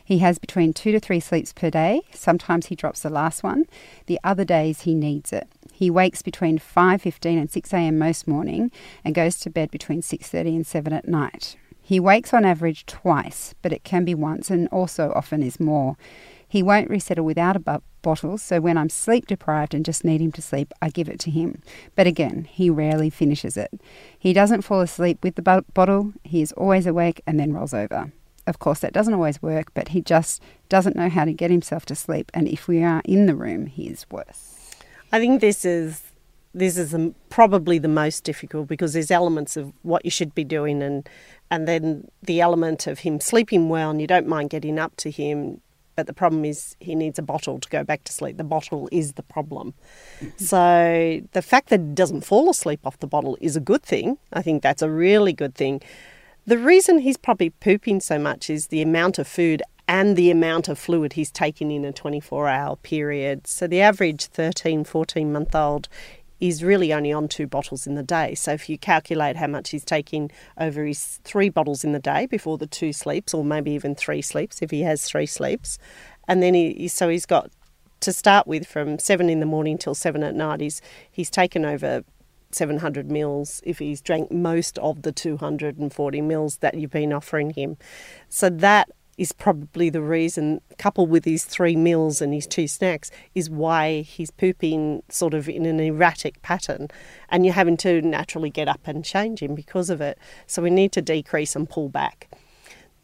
He 0.04 0.20
has 0.20 0.40
between 0.40 0.74
two 0.74 0.92
to 0.92 1.00
three 1.00 1.20
sleeps 1.20 1.54
per 1.54 1.70
day. 1.70 2.02
Sometimes 2.14 2.68
he 2.68 2.76
drops 2.76 3.02
the 3.02 3.10
last 3.10 3.44
one. 3.44 3.66
The 4.06 4.20
other 4.24 4.46
days 4.46 4.82
he 4.82 4.96
needs 4.96 5.34
it. 5.34 5.48
He 5.78 5.92
wakes 5.92 6.24
between 6.24 6.58
5:15 6.58 7.38
and 7.38 7.52
6 7.52 7.72
a.m. 7.72 8.00
most 8.00 8.28
morning 8.28 8.72
and 9.06 9.14
goes 9.14 9.38
to 9.38 9.52
bed 9.52 9.70
between 9.70 10.02
6:30 10.02 10.56
and 10.56 10.66
7 10.66 10.92
at 10.92 11.08
night. 11.08 11.56
He 11.80 12.00
wakes 12.00 12.34
on 12.34 12.46
average 12.46 12.88
twice, 12.88 13.54
but 13.62 13.72
it 13.72 13.84
can 13.84 14.04
be 14.04 14.16
once 14.16 14.50
and 14.50 14.68
also 14.70 15.14
often 15.16 15.44
is 15.44 15.60
more. 15.60 15.96
He 16.48 16.64
won't 16.64 16.90
resettle 16.90 17.26
without 17.26 17.56
a 17.56 17.60
bu- 17.60 17.84
bottle, 18.02 18.40
so 18.40 18.60
when 18.60 18.76
I'm 18.76 18.90
sleep 18.90 19.28
deprived 19.28 19.76
and 19.76 19.86
just 19.86 20.04
need 20.04 20.20
him 20.20 20.32
to 20.32 20.42
sleep, 20.42 20.74
I 20.82 20.90
give 20.90 21.10
it 21.10 21.20
to 21.20 21.30
him. 21.30 21.62
But 21.94 22.08
again, 22.08 22.48
he 22.50 22.72
rarely 22.72 23.12
finishes 23.12 23.56
it. 23.56 23.80
He 24.18 24.34
doesn't 24.34 24.64
fall 24.64 24.82
asleep 24.82 25.20
with 25.22 25.36
the 25.36 25.44
bo- 25.44 25.66
bottle, 25.76 26.14
he 26.24 26.42
is 26.42 26.54
always 26.54 26.88
awake 26.88 27.22
and 27.28 27.40
then 27.40 27.54
rolls 27.54 27.76
over. 27.76 28.12
Of 28.48 28.58
course, 28.58 28.80
that 28.80 28.94
doesn't 28.94 29.14
always 29.14 29.44
work, 29.44 29.72
but 29.76 29.90
he 29.90 30.02
just 30.02 30.42
doesn't 30.70 30.96
know 30.96 31.10
how 31.10 31.26
to 31.26 31.34
get 31.34 31.52
himself 31.52 31.86
to 31.86 31.94
sleep, 31.94 32.32
and 32.34 32.48
if 32.48 32.68
we 32.68 32.82
are 32.84 33.04
in 33.06 33.28
the 33.28 33.36
room, 33.36 33.68
he 33.68 33.88
is 33.88 34.08
worse. 34.10 34.57
I 35.12 35.20
think 35.20 35.42
this 35.42 35.66
is 35.66 36.02
this 36.54 36.78
is 36.78 36.92
the, 36.92 37.14
probably 37.30 37.78
the 37.78 37.88
most 37.88 38.24
difficult 38.24 38.68
because 38.68 38.94
there's 38.94 39.12
elements 39.12 39.58
of 39.58 39.74
what 39.84 40.04
you 40.04 40.12
should 40.12 40.34
be 40.34 40.44
doing 40.44 40.82
and 40.82 41.08
and 41.52 41.68
then 41.68 42.10
the 42.24 42.42
element 42.42 42.88
of 42.88 43.00
him 43.00 43.20
sleeping 43.20 43.70
well 43.70 43.92
and 43.92 44.02
you 44.02 44.08
don't 44.08 44.28
mind 44.28 44.50
getting 44.50 44.80
up 44.80 44.96
to 44.98 45.12
him 45.12 45.62
but 45.98 46.06
the 46.06 46.14
problem 46.14 46.46
is 46.46 46.76
he 46.80 46.94
needs 46.94 47.18
a 47.18 47.24
bottle 47.24 47.60
to 47.60 47.68
go 47.70 47.84
back 47.84 48.04
to 48.04 48.14
sleep. 48.14 48.38
The 48.38 48.44
bottle 48.44 48.88
is 48.92 49.14
the 49.14 49.24
problem. 49.24 49.74
So 50.38 51.22
the 51.32 51.42
fact 51.42 51.70
that 51.70 51.80
he 51.80 51.94
doesn't 51.94 52.22
fall 52.22 52.50
asleep 52.50 52.82
off 52.86 53.00
the 53.00 53.08
bottle 53.08 53.38
is 53.42 53.56
a 53.56 53.60
good 53.60 53.82
thing. 53.82 54.18
I 54.32 54.42
think 54.42 54.62
that's 54.62 54.84
a 54.84 54.90
really 54.90 55.34
good 55.34 55.56
thing. 55.56 55.82
The 56.46 56.58
reason 56.58 57.00
he's 57.00 57.18
probably 57.18 57.50
pooping 57.50 58.02
so 58.02 58.20
much 58.20 58.50
is 58.50 58.68
the 58.68 58.82
amount 58.82 59.18
of 59.18 59.28
food 59.28 59.64
and 59.88 60.16
the 60.16 60.30
amount 60.30 60.68
of 60.68 60.78
fluid 60.78 61.14
he's 61.14 61.32
taking 61.32 61.72
in 61.72 61.86
a 61.86 61.94
24 61.94 62.48
hour 62.48 62.76
period. 62.78 63.48
So 63.48 63.68
the 63.68 63.82
average 63.82 64.26
13, 64.26 64.84
14 64.84 65.32
month 65.32 65.56
old 65.56 65.88
is 66.40 66.64
really 66.64 66.94
only 66.94 67.12
on 67.12 67.28
two 67.28 67.48
bottles 67.48 67.88
in 67.88 67.96
the 67.96 68.04
day. 68.04 68.36
So 68.36 68.52
if 68.52 68.70
you 68.70 68.78
calculate 68.78 69.38
how 69.38 69.48
much 69.48 69.72
he's 69.72 69.86
taking 69.86 70.32
over 70.58 70.86
his 70.86 71.20
three 71.24 71.50
bottles 71.50 71.84
in 71.84 71.94
the 71.94 72.00
day 72.00 72.28
before 72.28 72.58
the 72.58 72.68
two 72.68 72.94
sleeps, 72.94 73.34
or 73.34 73.44
maybe 73.44 73.72
even 73.72 73.96
three 73.96 74.22
sleeps 74.22 74.62
if 74.62 74.70
he 74.70 74.82
has 74.82 75.04
three 75.04 75.26
sleeps, 75.26 75.80
and 76.28 76.44
then 76.44 76.54
he 76.54 76.88
so 76.88 77.10
he's 77.10 77.26
got 77.26 77.50
to 78.02 78.14
start 78.14 78.46
with 78.46 78.68
from 78.68 79.00
seven 79.00 79.30
in 79.30 79.40
the 79.40 79.46
morning 79.46 79.78
till 79.78 79.96
seven 79.96 80.22
at 80.22 80.36
night. 80.36 80.62
He's 80.62 80.82
he's 81.10 81.32
taken 81.32 81.66
over 81.66 82.04
700 82.52 83.12
mils 83.12 83.62
if 83.66 83.80
he's 83.80 84.02
drank 84.02 84.32
most 84.32 84.78
of 84.80 85.02
the 85.02 85.12
240 85.12 86.22
mils 86.22 86.58
that 86.58 86.76
you've 86.76 86.92
been 86.92 87.12
offering 87.12 87.52
him. 87.52 87.78
So 88.30 88.50
that 88.50 88.90
is 89.18 89.32
probably 89.32 89.90
the 89.90 90.02
reason, 90.02 90.62
coupled 90.78 91.10
with 91.10 91.26
his 91.26 91.44
three 91.44 91.76
meals 91.76 92.22
and 92.22 92.34
his 92.34 92.46
two 92.46 92.68
snacks, 92.68 93.10
is 93.34 93.50
why 93.50 94.02
he's 94.02 94.30
pooping 94.30 95.02
sort 95.10 95.34
of 95.34 95.50
in 95.50 95.66
an 95.66 95.80
erratic 95.80 96.42
pattern. 96.44 96.88
And 97.30 97.46
you're 97.46 97.56
having 97.56 97.78
to 97.78 98.02
naturally 98.02 98.52
get 98.52 98.68
up 98.68 98.82
and 98.86 99.04
change 99.04 99.42
him 99.42 99.56
because 99.56 99.90
of 99.90 100.02
it. 100.02 100.20
So 100.46 100.62
we 100.62 100.70
need 100.70 100.92
to 100.94 101.02
decrease 101.02 101.56
and 101.56 101.70
pull 101.70 101.90
back. 101.90 102.30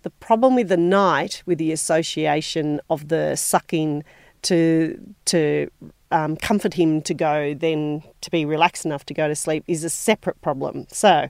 The 0.04 0.12
problem 0.12 0.56
with 0.56 0.68
the 0.68 0.78
night, 0.78 1.42
with 1.46 1.58
the 1.58 1.72
association 1.72 2.80
of 2.90 3.08
the 3.08 3.36
sucking 3.36 4.04
to 4.44 5.00
to 5.26 5.72
um, 6.14 6.38
comfort 6.38 6.76
him 6.76 7.02
to 7.02 7.14
go, 7.14 7.56
then 7.56 8.04
to 8.22 8.30
be 8.30 8.46
relaxed 8.46 8.86
enough 8.86 9.04
to 9.06 9.14
go 9.14 9.28
to 9.28 9.36
sleep 9.36 9.64
is 9.68 9.84
a 9.84 9.90
separate 9.90 10.40
problem. 10.42 10.86
So, 10.90 11.28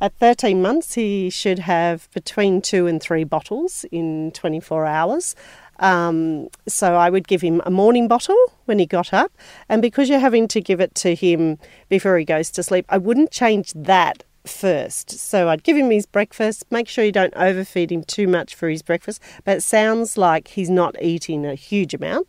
at 0.00 0.14
13 0.18 0.60
months, 0.60 0.94
he 0.94 1.30
should 1.30 1.58
have 1.60 2.08
between 2.12 2.60
two 2.60 2.86
and 2.86 3.00
three 3.02 3.24
bottles 3.24 3.84
in 3.90 4.30
24 4.32 4.84
hours. 4.84 5.34
Um, 5.80 6.48
so 6.66 6.94
I 6.94 7.08
would 7.08 7.26
give 7.26 7.40
him 7.40 7.62
a 7.64 7.70
morning 7.70 8.06
bottle 8.06 8.36
when 8.66 8.78
he 8.78 8.86
got 8.86 9.12
up, 9.12 9.32
and 9.68 9.80
because 9.80 10.08
you're 10.08 10.18
having 10.18 10.46
to 10.48 10.60
give 10.60 10.80
it 10.80 10.94
to 10.96 11.14
him 11.14 11.58
before 11.88 12.18
he 12.18 12.24
goes 12.24 12.50
to 12.50 12.62
sleep, 12.62 12.84
I 12.88 12.98
wouldn't 12.98 13.30
change 13.30 13.72
that 13.74 14.24
first. 14.48 15.10
So 15.10 15.48
I'd 15.48 15.62
give 15.62 15.76
him 15.76 15.90
his 15.90 16.06
breakfast, 16.06 16.64
make 16.70 16.88
sure 16.88 17.04
you 17.04 17.12
don't 17.12 17.34
overfeed 17.34 17.92
him 17.92 18.02
too 18.04 18.26
much 18.26 18.54
for 18.54 18.68
his 18.68 18.82
breakfast, 18.82 19.22
but 19.44 19.58
it 19.58 19.62
sounds 19.62 20.16
like 20.16 20.48
he's 20.48 20.70
not 20.70 20.96
eating 21.00 21.46
a 21.46 21.54
huge 21.54 21.94
amount, 21.94 22.26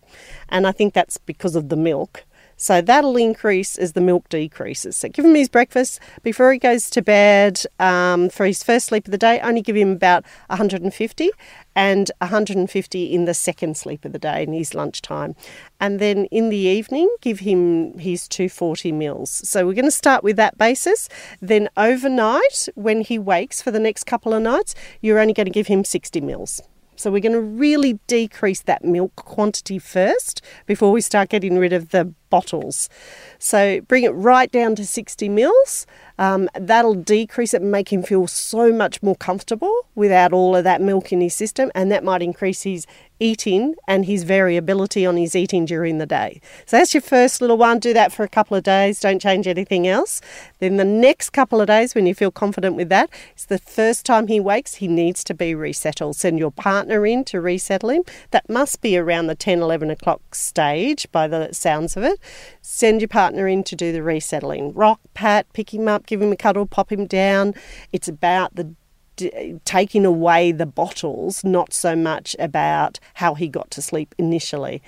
and 0.49 0.67
I 0.67 0.71
think 0.71 0.93
that's 0.93 1.17
because 1.17 1.55
of 1.55 1.69
the 1.69 1.75
milk. 1.75 2.25
So 2.59 2.81
that'll 2.81 3.15
increase 3.15 3.77
as 3.77 3.93
the 3.93 4.01
milk 4.01 4.27
decreases. 4.27 4.97
So 4.97 5.07
give 5.07 5.23
him 5.23 5.33
his 5.33 5.47
breakfast 5.47 6.01
before 6.23 6.51
he 6.51 6.59
goes 6.59 6.89
to 6.89 7.01
bed 7.01 7.63
um, 7.79 8.29
for 8.29 8.45
his 8.45 8.63
first 8.63 8.87
sleep 8.87 9.07
of 9.07 9.11
the 9.11 9.17
day. 9.17 9.39
Only 9.39 9.61
give 9.61 9.77
him 9.77 9.93
about 9.93 10.25
150 10.47 11.29
and 11.73 12.11
150 12.17 13.13
in 13.13 13.23
the 13.23 13.33
second 13.33 13.77
sleep 13.77 14.03
of 14.03 14.11
the 14.11 14.19
day 14.19 14.43
in 14.43 14.51
his 14.51 14.75
lunchtime. 14.75 15.37
And 15.79 15.99
then 15.99 16.25
in 16.25 16.49
the 16.49 16.57
evening, 16.57 17.09
give 17.21 17.39
him 17.39 17.97
his 17.97 18.27
240 18.27 18.91
mils. 18.91 19.41
So 19.47 19.65
we're 19.65 19.73
going 19.73 19.85
to 19.85 19.91
start 19.91 20.21
with 20.21 20.35
that 20.35 20.57
basis. 20.57 21.07
Then 21.41 21.69
overnight, 21.77 22.67
when 22.75 22.99
he 22.99 23.17
wakes 23.17 23.61
for 23.61 23.71
the 23.71 23.79
next 23.79 24.03
couple 24.03 24.33
of 24.33 24.43
nights, 24.43 24.75
you're 24.99 25.19
only 25.19 25.33
going 25.33 25.45
to 25.45 25.51
give 25.51 25.67
him 25.67 25.85
60 25.85 26.19
mils. 26.19 26.61
So 26.99 27.09
we're 27.09 27.21
going 27.21 27.31
to 27.31 27.39
really 27.39 27.93
decrease 28.07 28.59
that 28.63 28.83
milk 28.83 29.15
quantity 29.15 29.79
first 29.79 30.41
before 30.65 30.91
we 30.91 30.99
start 30.99 31.29
getting 31.29 31.57
rid 31.57 31.71
of 31.71 31.91
the 31.91 32.13
bottles. 32.29 32.89
So 33.37 33.79
bring 33.79 34.03
it 34.03 34.09
right 34.09 34.51
down 34.51 34.75
to 34.75 34.85
60 34.85 35.29
mils. 35.29 35.87
Um, 36.17 36.49
that'll 36.55 36.95
decrease 36.95 37.53
it 37.53 37.61
and 37.61 37.71
make 37.71 37.93
him 37.93 38.03
feel 38.03 38.27
so 38.27 38.73
much 38.73 39.01
more 39.01 39.15
comfortable 39.15 39.73
without 39.95 40.33
all 40.33 40.57
of 40.57 40.65
that 40.65 40.81
milk 40.81 41.13
in 41.13 41.21
his 41.21 41.33
system, 41.33 41.71
and 41.73 41.89
that 41.89 42.03
might 42.03 42.21
increase 42.21 42.63
his 42.63 42.85
eating 43.19 43.75
and 43.87 44.05
his 44.05 44.23
variability 44.23 45.05
on 45.05 45.17
his 45.17 45.35
eating 45.35 45.65
during 45.65 45.97
the 45.97 46.05
day. 46.05 46.41
So 46.65 46.77
that's 46.77 46.93
your 46.93 47.01
first 47.01 47.41
little 47.41 47.57
one. 47.57 47.79
Do 47.79 47.93
that 47.93 48.11
for 48.11 48.23
a 48.23 48.29
couple 48.29 48.55
of 48.55 48.63
days. 48.63 48.99
Don't 48.99 49.21
change 49.21 49.47
anything 49.47 49.87
else. 49.87 50.21
Then 50.59 50.77
the 50.77 50.85
next 50.85 51.31
couple 51.31 51.61
of 51.61 51.67
days, 51.67 51.95
when 51.95 52.05
you 52.05 52.15
feel 52.15 52.31
confident 52.31 52.75
with 52.75 52.89
that, 52.89 53.09
it's 53.31 53.45
the 53.45 53.57
first 53.57 54.05
time 54.05 54.27
he 54.27 54.39
wakes, 54.39 54.75
he 54.75 54.87
needs 54.87 55.23
to 55.25 55.33
be 55.33 55.53
resettled. 55.53 56.15
Send 56.15 56.39
your 56.39 56.51
partner 56.51 57.05
in 57.05 57.23
to 57.25 57.41
resettle 57.41 57.89
him. 57.89 58.03
That 58.31 58.49
must 58.49 58.81
be 58.81 58.97
around 58.97 59.27
the 59.27 59.35
10, 59.35 59.61
11 59.61 59.89
o'clock 59.89 60.35
stage 60.35 61.07
by 61.11 61.27
the 61.27 61.53
sounds 61.53 61.97
of 61.97 62.03
it. 62.03 62.19
Send 62.61 63.01
your 63.01 63.07
partner 63.07 63.47
in 63.47 63.63
to 63.65 63.75
do 63.75 63.91
the 63.91 64.03
resettling. 64.03 64.73
Rock, 64.73 64.99
pat, 65.13 65.51
pick 65.53 65.73
him 65.73 65.87
up, 65.87 66.05
give 66.05 66.21
him 66.21 66.31
a 66.31 66.37
cuddle, 66.37 66.65
pop 66.65 66.91
him 66.91 67.05
down. 67.05 67.53
It's 67.91 68.07
about 68.07 68.55
the 68.55 68.73
taking 69.65 70.05
away 70.05 70.51
the 70.51 70.65
bottles, 70.65 71.43
not 71.43 71.73
so 71.73 71.95
much 71.95 72.35
about 72.39 72.99
how 73.15 73.33
he 73.35 73.47
got 73.47 73.71
to 73.71 73.81
sleep 73.81 74.15
initially. 74.17 74.81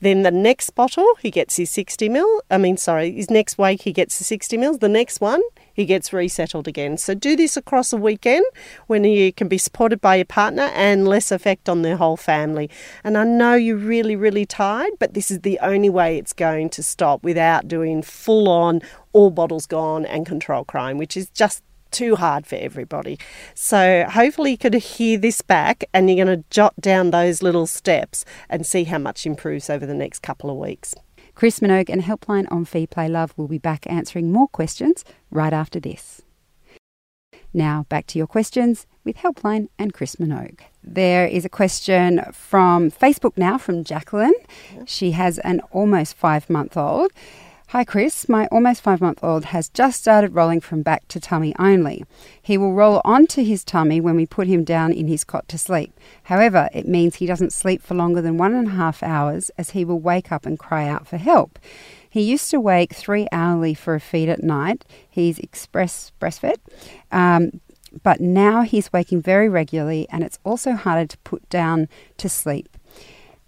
Then 0.00 0.22
the 0.22 0.30
next 0.30 0.70
bottle, 0.70 1.14
he 1.20 1.30
gets 1.30 1.56
his 1.56 1.70
60 1.70 2.10
mil. 2.10 2.42
I 2.50 2.58
mean, 2.58 2.76
sorry, 2.76 3.12
his 3.12 3.30
next 3.30 3.56
wake, 3.56 3.82
he 3.82 3.92
gets 3.92 4.18
the 4.18 4.24
60 4.24 4.58
mils. 4.58 4.78
The 4.78 4.90
next 4.90 5.22
one, 5.22 5.40
he 5.72 5.86
gets 5.86 6.12
resettled 6.12 6.68
again. 6.68 6.98
So 6.98 7.14
do 7.14 7.34
this 7.34 7.56
across 7.56 7.94
a 7.94 7.96
weekend 7.96 8.44
when 8.88 9.04
you 9.04 9.32
can 9.32 9.48
be 9.48 9.56
supported 9.56 10.02
by 10.02 10.16
your 10.16 10.26
partner 10.26 10.64
and 10.74 11.08
less 11.08 11.32
effect 11.32 11.68
on 11.68 11.80
the 11.80 11.96
whole 11.96 12.18
family. 12.18 12.68
And 13.04 13.16
I 13.16 13.24
know 13.24 13.54
you're 13.54 13.76
really, 13.76 14.16
really 14.16 14.44
tired, 14.44 14.92
but 14.98 15.14
this 15.14 15.30
is 15.30 15.40
the 15.40 15.58
only 15.62 15.88
way 15.88 16.18
it's 16.18 16.34
going 16.34 16.68
to 16.70 16.82
stop 16.82 17.22
without 17.22 17.66
doing 17.66 18.02
full 18.02 18.50
on, 18.50 18.82
all 19.14 19.30
bottles 19.30 19.66
gone 19.66 20.04
and 20.04 20.26
control 20.26 20.64
crying, 20.64 20.98
which 20.98 21.16
is 21.16 21.30
just 21.30 21.62
too 21.96 22.16
hard 22.16 22.46
for 22.46 22.56
everybody. 22.56 23.18
So 23.54 24.04
hopefully 24.10 24.50
you 24.50 24.58
could 24.58 24.74
hear 24.74 25.16
this 25.16 25.40
back 25.40 25.84
and 25.94 26.10
you're 26.10 26.22
going 26.22 26.42
to 26.42 26.44
jot 26.50 26.74
down 26.78 27.10
those 27.10 27.42
little 27.42 27.66
steps 27.66 28.26
and 28.50 28.66
see 28.66 28.84
how 28.84 28.98
much 28.98 29.24
improves 29.24 29.70
over 29.70 29.86
the 29.86 29.94
next 29.94 30.18
couple 30.18 30.50
of 30.50 30.58
weeks. 30.58 30.94
Chris 31.34 31.60
Minogue 31.60 31.88
and 31.88 32.02
Helpline 32.02 32.50
on 32.52 32.66
Feed 32.66 32.90
Play 32.90 33.08
Love 33.08 33.32
will 33.36 33.48
be 33.48 33.58
back 33.58 33.86
answering 33.88 34.30
more 34.30 34.48
questions 34.48 35.04
right 35.30 35.54
after 35.54 35.80
this. 35.80 36.20
Now 37.54 37.86
back 37.88 38.06
to 38.08 38.18
your 38.18 38.26
questions 38.26 38.86
with 39.02 39.16
Helpline 39.16 39.68
and 39.78 39.94
Chris 39.94 40.16
Minogue. 40.16 40.60
There 40.84 41.26
is 41.26 41.46
a 41.46 41.48
question 41.48 42.20
from 42.32 42.90
Facebook 42.90 43.38
now 43.38 43.56
from 43.56 43.84
Jacqueline. 43.84 44.34
She 44.84 45.12
has 45.12 45.38
an 45.38 45.60
almost 45.70 46.14
five 46.14 46.50
month 46.50 46.76
old. 46.76 47.12
Hi, 47.70 47.82
Chris. 47.82 48.28
My 48.28 48.46
almost 48.52 48.80
five 48.80 49.00
month 49.00 49.18
old 49.24 49.46
has 49.46 49.68
just 49.68 49.98
started 49.98 50.36
rolling 50.36 50.60
from 50.60 50.82
back 50.82 51.08
to 51.08 51.18
tummy 51.18 51.52
only. 51.58 52.04
He 52.40 52.56
will 52.56 52.72
roll 52.72 53.02
onto 53.04 53.42
his 53.42 53.64
tummy 53.64 54.00
when 54.00 54.14
we 54.14 54.24
put 54.24 54.46
him 54.46 54.62
down 54.62 54.92
in 54.92 55.08
his 55.08 55.24
cot 55.24 55.48
to 55.48 55.58
sleep. 55.58 55.92
However, 56.22 56.68
it 56.72 56.86
means 56.86 57.16
he 57.16 57.26
doesn't 57.26 57.52
sleep 57.52 57.82
for 57.82 57.96
longer 57.96 58.22
than 58.22 58.38
one 58.38 58.54
and 58.54 58.68
a 58.68 58.70
half 58.70 59.02
hours 59.02 59.50
as 59.58 59.70
he 59.70 59.84
will 59.84 59.98
wake 59.98 60.30
up 60.30 60.46
and 60.46 60.56
cry 60.56 60.86
out 60.86 61.08
for 61.08 61.16
help. 61.16 61.58
He 62.08 62.22
used 62.22 62.52
to 62.52 62.60
wake 62.60 62.94
three 62.94 63.26
hourly 63.32 63.74
for 63.74 63.96
a 63.96 64.00
feed 64.00 64.28
at 64.28 64.44
night. 64.44 64.84
He's 65.10 65.40
express 65.40 66.12
breastfed. 66.20 66.60
Um, 67.10 67.60
but 68.00 68.20
now 68.20 68.62
he's 68.62 68.92
waking 68.92 69.22
very 69.22 69.48
regularly 69.48 70.06
and 70.10 70.22
it's 70.22 70.38
also 70.44 70.74
harder 70.74 71.06
to 71.08 71.18
put 71.18 71.48
down 71.48 71.88
to 72.18 72.28
sleep. 72.28 72.68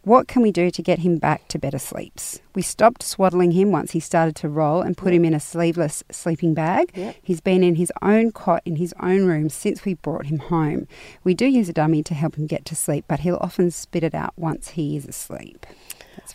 What 0.09 0.27
can 0.27 0.41
we 0.41 0.53
do 0.53 0.71
to 0.71 0.83
get 0.83 1.01
him 1.01 1.19
back 1.19 1.49
to 1.49 1.59
better 1.59 1.79
sleeps? 1.79 2.41
We 2.55 2.63
stopped 2.63 3.03
swaddling 3.03 3.51
him 3.51 3.71
once 3.71 3.91
he 3.91 4.01
started 4.01 4.37
to 4.37 4.49
roll 4.49 4.81
and 4.81 4.97
put 4.97 5.13
yep. 5.13 5.19
him 5.19 5.27
in 5.27 5.35
a 5.35 5.39
sleeveless 5.39 6.03
sleeping 6.11 6.55
bag. 6.55 6.91
Yep. 6.95 7.17
He's 7.23 7.43
been 7.43 7.63
in 7.63 7.75
his 7.75 7.93
own 8.01 8.33
cot 8.33 8.63
in 8.65 8.77
his 8.77 8.95
own 9.01 9.27
room 9.27 9.51
since 9.51 9.85
we 9.85 9.93
brought 9.93 10.25
him 10.25 10.39
home. 10.39 10.89
We 11.25 11.35
do 11.35 11.45
use 11.45 11.69
a 11.69 11.75
dummy 11.75 12.03
to 12.05 12.15
help 12.15 12.37
him 12.37 12.47
get 12.47 12.65
to 12.65 12.75
sleep, 12.75 13.05
but 13.07 13.21
he'll 13.21 13.37
often 13.43 13.71
spit 13.71 14.03
it 14.03 14.15
out 14.15 14.33
once 14.39 14.71
he 14.71 14.97
is 14.97 15.07
asleep. 15.07 15.67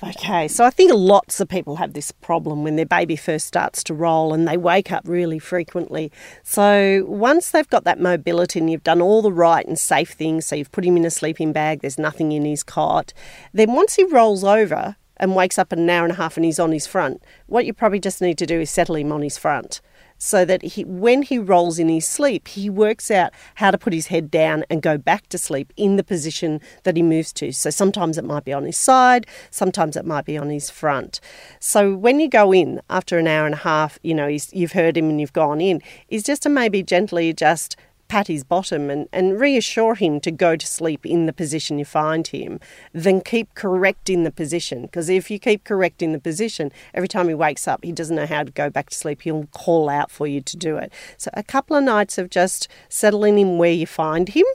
Okay, 0.06 0.50
so 0.50 0.66
I 0.66 0.70
think 0.70 0.92
lots 0.94 1.40
of 1.40 1.48
people 1.48 1.78
have 1.78 1.94
this 1.94 2.12
problem 2.12 2.64
when 2.64 2.76
their 2.76 2.86
baby 2.86 3.16
first 3.16 3.48
starts 3.48 3.82
to 3.86 3.94
roll 3.94 4.34
and 4.34 4.46
they 4.46 4.58
wake 4.58 4.92
up 4.92 5.04
really 5.08 5.40
frequently. 5.40 6.12
So 6.44 7.06
once 7.08 7.52
they've 7.52 7.70
got 7.70 7.86
that 7.86 8.02
mobility 8.02 8.60
and 8.60 8.70
you've 8.70 8.84
done 8.84 9.02
all 9.02 9.22
the 9.22 9.32
right 9.32 9.66
and 9.66 9.80
safe 9.80 10.12
things, 10.12 10.46
so 10.46 10.58
you've 10.58 10.74
put 10.74 10.84
him 10.84 10.98
in 10.98 11.06
a 11.06 11.10
sleeping 11.10 11.54
bag, 11.54 11.80
there's 11.80 11.98
nothing 11.98 12.34
in 12.34 12.44
his 12.44 12.64
cot, 12.64 13.14
then 13.54 13.76
once 13.76 13.96
he 13.96 14.04
rolls 14.04 14.44
over 14.44 14.98
and 15.16 15.36
wakes 15.36 15.58
up 15.58 15.72
an 15.72 15.90
hour 15.90 16.04
and 16.04 16.14
a 16.14 16.18
half 16.18 16.36
and 16.36 16.44
he's 16.44 16.60
on 16.60 16.74
his 16.74 16.86
front, 16.86 17.24
what 17.48 17.66
you 17.66 17.74
probably 17.74 18.00
just 18.00 18.20
need 18.20 18.38
to 18.40 18.46
do 18.46 18.60
is 18.60 18.70
settle 18.70 18.98
him 18.98 19.12
on 19.12 19.22
his 19.22 19.38
front 19.38 19.80
so 20.24 20.46
that 20.46 20.62
he, 20.62 20.86
when 20.86 21.22
he 21.22 21.38
rolls 21.38 21.78
in 21.78 21.90
his 21.90 22.08
sleep, 22.08 22.48
he 22.48 22.70
works 22.70 23.12
out 23.12 23.34
how 23.56 23.70
to 23.70 23.78
put 23.78 23.92
his 23.92 24.08
head 24.08 24.32
down 24.32 24.64
and 24.70 24.82
go 24.82 24.98
back 24.98 25.28
to 25.28 25.38
sleep 25.38 25.74
in 25.76 25.98
the 25.98 26.04
position 26.04 26.62
that 26.84 26.96
he 26.96 27.04
moves 27.04 27.34
to. 27.34 27.52
So 27.52 27.70
sometimes 27.70 28.18
it 28.18 28.24
might 28.24 28.46
be 28.46 28.54
on 28.54 28.64
his 28.64 28.78
side, 28.78 29.28
sometimes 29.52 29.98
it 29.98 30.06
might 30.06 30.24
be 30.24 30.38
on 30.38 30.50
his 30.50 30.70
front. 30.70 31.20
So 31.60 31.94
when 31.94 32.22
you 32.22 32.30
go 32.30 32.54
in 32.54 32.82
after 32.90 33.20
an 33.20 33.28
hour 33.28 33.46
and 33.46 33.56
a 33.56 33.58
half, 33.58 34.00
you 34.02 34.14
know, 34.14 34.28
you've 34.28 34.72
heard 34.72 34.96
him 34.96 35.10
and 35.10 35.20
you've 35.20 35.34
gone 35.34 35.60
in, 35.60 35.82
is 36.08 36.24
just 36.24 36.44
to 36.44 36.50
maybe 36.50 36.84
gently 36.84 37.30
adjust 37.30 37.76
pat 38.14 38.28
his 38.28 38.44
bottom 38.44 38.92
and, 38.92 39.10
and 39.12 39.40
reassure 39.40 39.96
him 39.96 40.20
to 40.20 40.30
go 40.30 40.56
to 40.56 40.68
sleep 40.68 41.04
in 41.04 41.26
the 41.26 41.34
position 41.34 41.80
you 41.80 41.86
find 41.86 42.28
him, 42.28 42.60
then 42.94 43.20
keep 43.20 43.52
correcting 43.56 44.24
the 44.24 44.30
position. 44.30 44.84
Because 44.84 45.10
if 45.10 45.32
you 45.32 45.40
keep 45.40 45.64
correcting 45.64 46.12
the 46.12 46.20
position, 46.20 46.72
every 46.94 47.08
time 47.08 47.28
he 47.28 47.34
wakes 47.34 47.68
up, 47.68 47.84
he 47.84 47.92
doesn't 47.92 48.16
know 48.16 48.28
how 48.28 48.44
to 48.44 48.52
go 48.52 48.70
back 48.70 48.92
to 48.92 48.96
sleep. 48.96 49.24
He'll 49.24 49.48
call 49.48 49.90
out 49.90 50.12
for 50.12 50.28
you 50.28 50.42
to 50.42 50.56
do 50.56 50.78
it. 50.78 50.94
So 51.18 51.32
a 51.34 51.42
couple 51.42 51.76
of 51.76 51.84
nights 51.84 52.20
of 52.20 52.30
just 52.30 52.68
settling 52.88 53.40
him 53.40 53.58
where 53.58 53.72
you 53.72 53.88
find 53.88 54.30
him. 54.30 54.46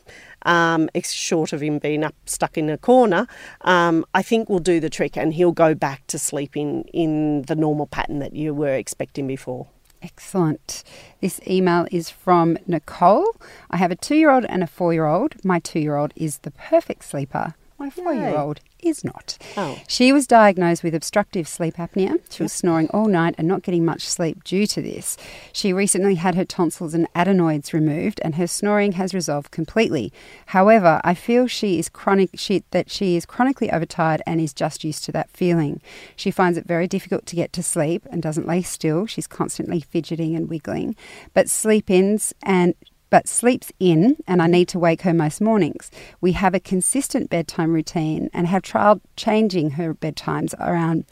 Um, 0.43 0.89
short 1.03 1.53
of 1.53 1.61
him 1.61 1.81
being 1.81 2.05
up 2.05 2.15
stuck 2.27 2.57
in 2.57 2.71
a 2.71 2.79
corner, 2.79 3.27
um, 3.63 4.05
I 4.15 4.23
think 4.23 4.49
will 4.49 4.61
do 4.61 4.79
the 4.79 4.89
trick, 4.89 5.17
and 5.17 5.35
he'll 5.35 5.51
go 5.51 5.75
back 5.75 6.07
to 6.07 6.19
sleeping 6.19 6.85
in 6.95 7.43
the 7.43 7.57
normal 7.57 7.89
pattern 7.89 8.21
that 8.21 8.35
you 8.35 8.55
were 8.55 8.75
expecting 8.75 9.27
before. 9.27 9.67
Excellent. 10.01 10.85
This 11.21 11.41
email 11.47 11.87
is 11.91 12.09
from 12.09 12.57
Nicole. 12.67 13.37
I 13.71 13.79
have 13.79 13.91
a 13.91 13.97
two 13.97 14.15
year 14.15 14.31
old 14.31 14.45
and 14.45 14.63
a 14.63 14.67
four 14.67 14.93
year 14.93 15.07
old. 15.07 15.45
My 15.45 15.59
two 15.59 15.81
year 15.81 15.97
old 15.97 16.13
is 16.15 16.39
the 16.39 16.53
perfect 16.53 17.05
sleeper. 17.05 17.55
My 17.79 17.91
four 17.91 18.13
year 18.13 18.37
old 18.37 18.61
is 18.81 19.05
not. 19.05 19.39
Oh. 19.57 19.79
She 19.87 20.13
was 20.13 20.27
diagnosed 20.27 20.83
with 20.83 20.97
obstructive 20.97 21.47
sleep 21.47 21.75
apnea. 21.77 22.19
She 22.29 22.43
was 22.43 22.53
snoring 22.53 22.89
all 22.91 23.07
night 23.07 23.37
and 23.39 23.47
not 23.47 23.63
getting 23.63 23.85
much 23.85 24.09
sleep 24.09 24.43
due 24.43 24.67
to 24.67 24.83
this. 24.83 25.17
She 25.53 25.73
recently 25.73 26.17
had 26.17 26.35
her 26.35 26.45
tonsils 26.45 26.93
and 26.93 27.07
adenoids 27.15 27.73
removed 27.73 28.21
and 28.25 28.35
her 28.35 28.49
snoring 28.49 28.93
has 28.93 29.15
resolved 29.15 29.53
completely. 29.53 30.13
However, 30.47 31.01
I 31.05 31.15
feel 31.15 31.47
she 31.47 31.79
is 31.79 31.89
chronic 31.89 32.31
she, 32.35 32.65
that 32.73 32.91
she 32.91 33.17
is 33.17 33.25
chronically 33.25 33.71
overtired 33.71 34.23
and 34.27 34.41
is 34.41 34.53
just 34.53 34.83
used 34.83 35.05
to 35.05 35.13
that 35.13 35.31
feeling. 35.31 35.81
She 36.17 36.33
finds 36.33 36.59
it 36.59 36.67
very 36.67 36.89
difficult 36.89 37.27
to 37.27 37.37
get 37.37 37.53
to 37.53 37.63
sleep 37.63 38.07
and 38.11 38.21
doesn't 38.21 38.49
lay 38.49 38.63
still. 38.63 39.07
She's 39.07 39.29
constantly 39.29 39.81
fidgeting 39.81 40.35
and 40.35 40.49
wiggling. 40.49 40.97
But 41.33 41.49
sleep 41.49 41.91
ins 41.91 42.35
and 42.43 42.75
but 43.11 43.29
sleeps 43.29 43.73
in, 43.79 44.17
and 44.27 44.43
I 44.43 44.47
need 44.47 44.69
to 44.69 44.79
wake 44.79 45.03
her 45.03 45.15
most 45.15 45.41
mornings. 45.41 45.91
We 46.21 46.33
have 46.33 46.55
a 46.55 46.61
consistent 46.61 47.31
bedtime 47.31 47.73
routine 47.73 48.31
and 48.33 48.47
have 48.47 48.63
tried 48.63 49.01
changing 49.17 49.73
her 49.73 49.95
bedtimes 49.95 50.55
around 50.61 51.05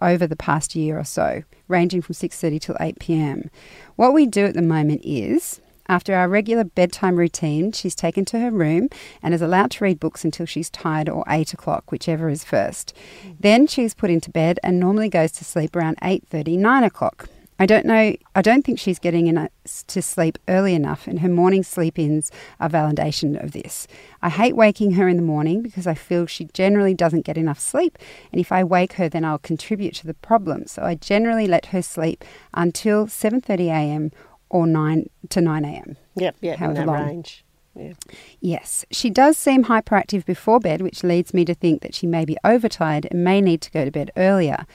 over 0.00 0.26
the 0.26 0.36
past 0.36 0.74
year 0.74 0.98
or 0.98 1.04
so, 1.04 1.42
ranging 1.68 2.02
from 2.02 2.14
6:30 2.14 2.60
till 2.60 2.76
8 2.80 2.98
p.m. 2.98 3.50
What 3.96 4.12
we 4.12 4.26
do 4.26 4.44
at 4.44 4.54
the 4.54 4.62
moment 4.62 5.02
is 5.04 5.60
after 5.88 6.14
our 6.14 6.28
regular 6.28 6.64
bedtime 6.64 7.16
routine, 7.16 7.70
she's 7.70 7.94
taken 7.94 8.24
to 8.26 8.40
her 8.40 8.50
room 8.50 8.88
and 9.22 9.32
is 9.32 9.42
allowed 9.42 9.70
to 9.72 9.84
read 9.84 10.00
books 10.00 10.24
until 10.24 10.46
she's 10.46 10.68
tired 10.68 11.08
or 11.08 11.24
8 11.28 11.52
o'clock, 11.52 11.92
whichever 11.92 12.28
is 12.28 12.42
first. 12.42 12.92
Then 13.38 13.66
she's 13.66 13.94
put 13.94 14.10
into 14.10 14.30
bed 14.30 14.58
and 14.64 14.80
normally 14.80 15.08
goes 15.08 15.32
to 15.32 15.44
sleep 15.44 15.76
around 15.76 15.98
8.30, 16.00 16.58
9 16.58 16.84
o'clock. 16.84 17.28
I 17.58 17.64
don't 17.64 17.86
know, 17.86 18.14
I 18.34 18.42
don't 18.42 18.64
think 18.64 18.78
she's 18.78 18.98
getting 18.98 19.28
enough 19.28 19.50
to 19.86 20.02
sleep 20.02 20.38
early 20.46 20.74
enough, 20.74 21.06
and 21.06 21.20
her 21.20 21.28
morning 21.28 21.62
sleep 21.62 21.98
ins 21.98 22.30
are 22.60 22.68
validation 22.68 23.42
of 23.42 23.52
this. 23.52 23.86
I 24.20 24.28
hate 24.28 24.54
waking 24.54 24.92
her 24.92 25.08
in 25.08 25.16
the 25.16 25.22
morning 25.22 25.62
because 25.62 25.86
I 25.86 25.94
feel 25.94 26.26
she 26.26 26.44
generally 26.52 26.92
doesn't 26.92 27.24
get 27.24 27.38
enough 27.38 27.58
sleep, 27.58 27.98
and 28.30 28.40
if 28.40 28.52
I 28.52 28.62
wake 28.62 28.94
her, 28.94 29.08
then 29.08 29.24
I'll 29.24 29.38
contribute 29.38 29.94
to 29.96 30.06
the 30.06 30.14
problem. 30.14 30.66
So 30.66 30.82
I 30.82 30.96
generally 30.96 31.46
let 31.46 31.66
her 31.66 31.82
sleep 31.82 32.24
until 32.52 33.06
7:30 33.06 33.68
a.m. 33.68 34.12
or 34.50 34.66
9 34.66 35.08
to 35.30 35.40
9 35.40 35.64
a.m. 35.64 35.96
Yep, 36.16 36.36
yep, 36.40 36.60
in 36.60 36.74
that 36.74 36.86
long. 36.86 37.06
range. 37.06 37.42
Yeah. 37.74 37.92
Yes, 38.40 38.84
she 38.90 39.10
does 39.10 39.36
seem 39.36 39.64
hyperactive 39.64 40.24
before 40.24 40.60
bed, 40.60 40.80
which 40.80 41.04
leads 41.04 41.34
me 41.34 41.44
to 41.44 41.54
think 41.54 41.82
that 41.82 41.94
she 41.94 42.06
may 42.06 42.24
be 42.24 42.36
overtired 42.42 43.06
and 43.10 43.22
may 43.22 43.40
need 43.40 43.60
to 43.62 43.70
go 43.70 43.84
to 43.84 43.90
bed 43.90 44.10
earlier. 44.16 44.66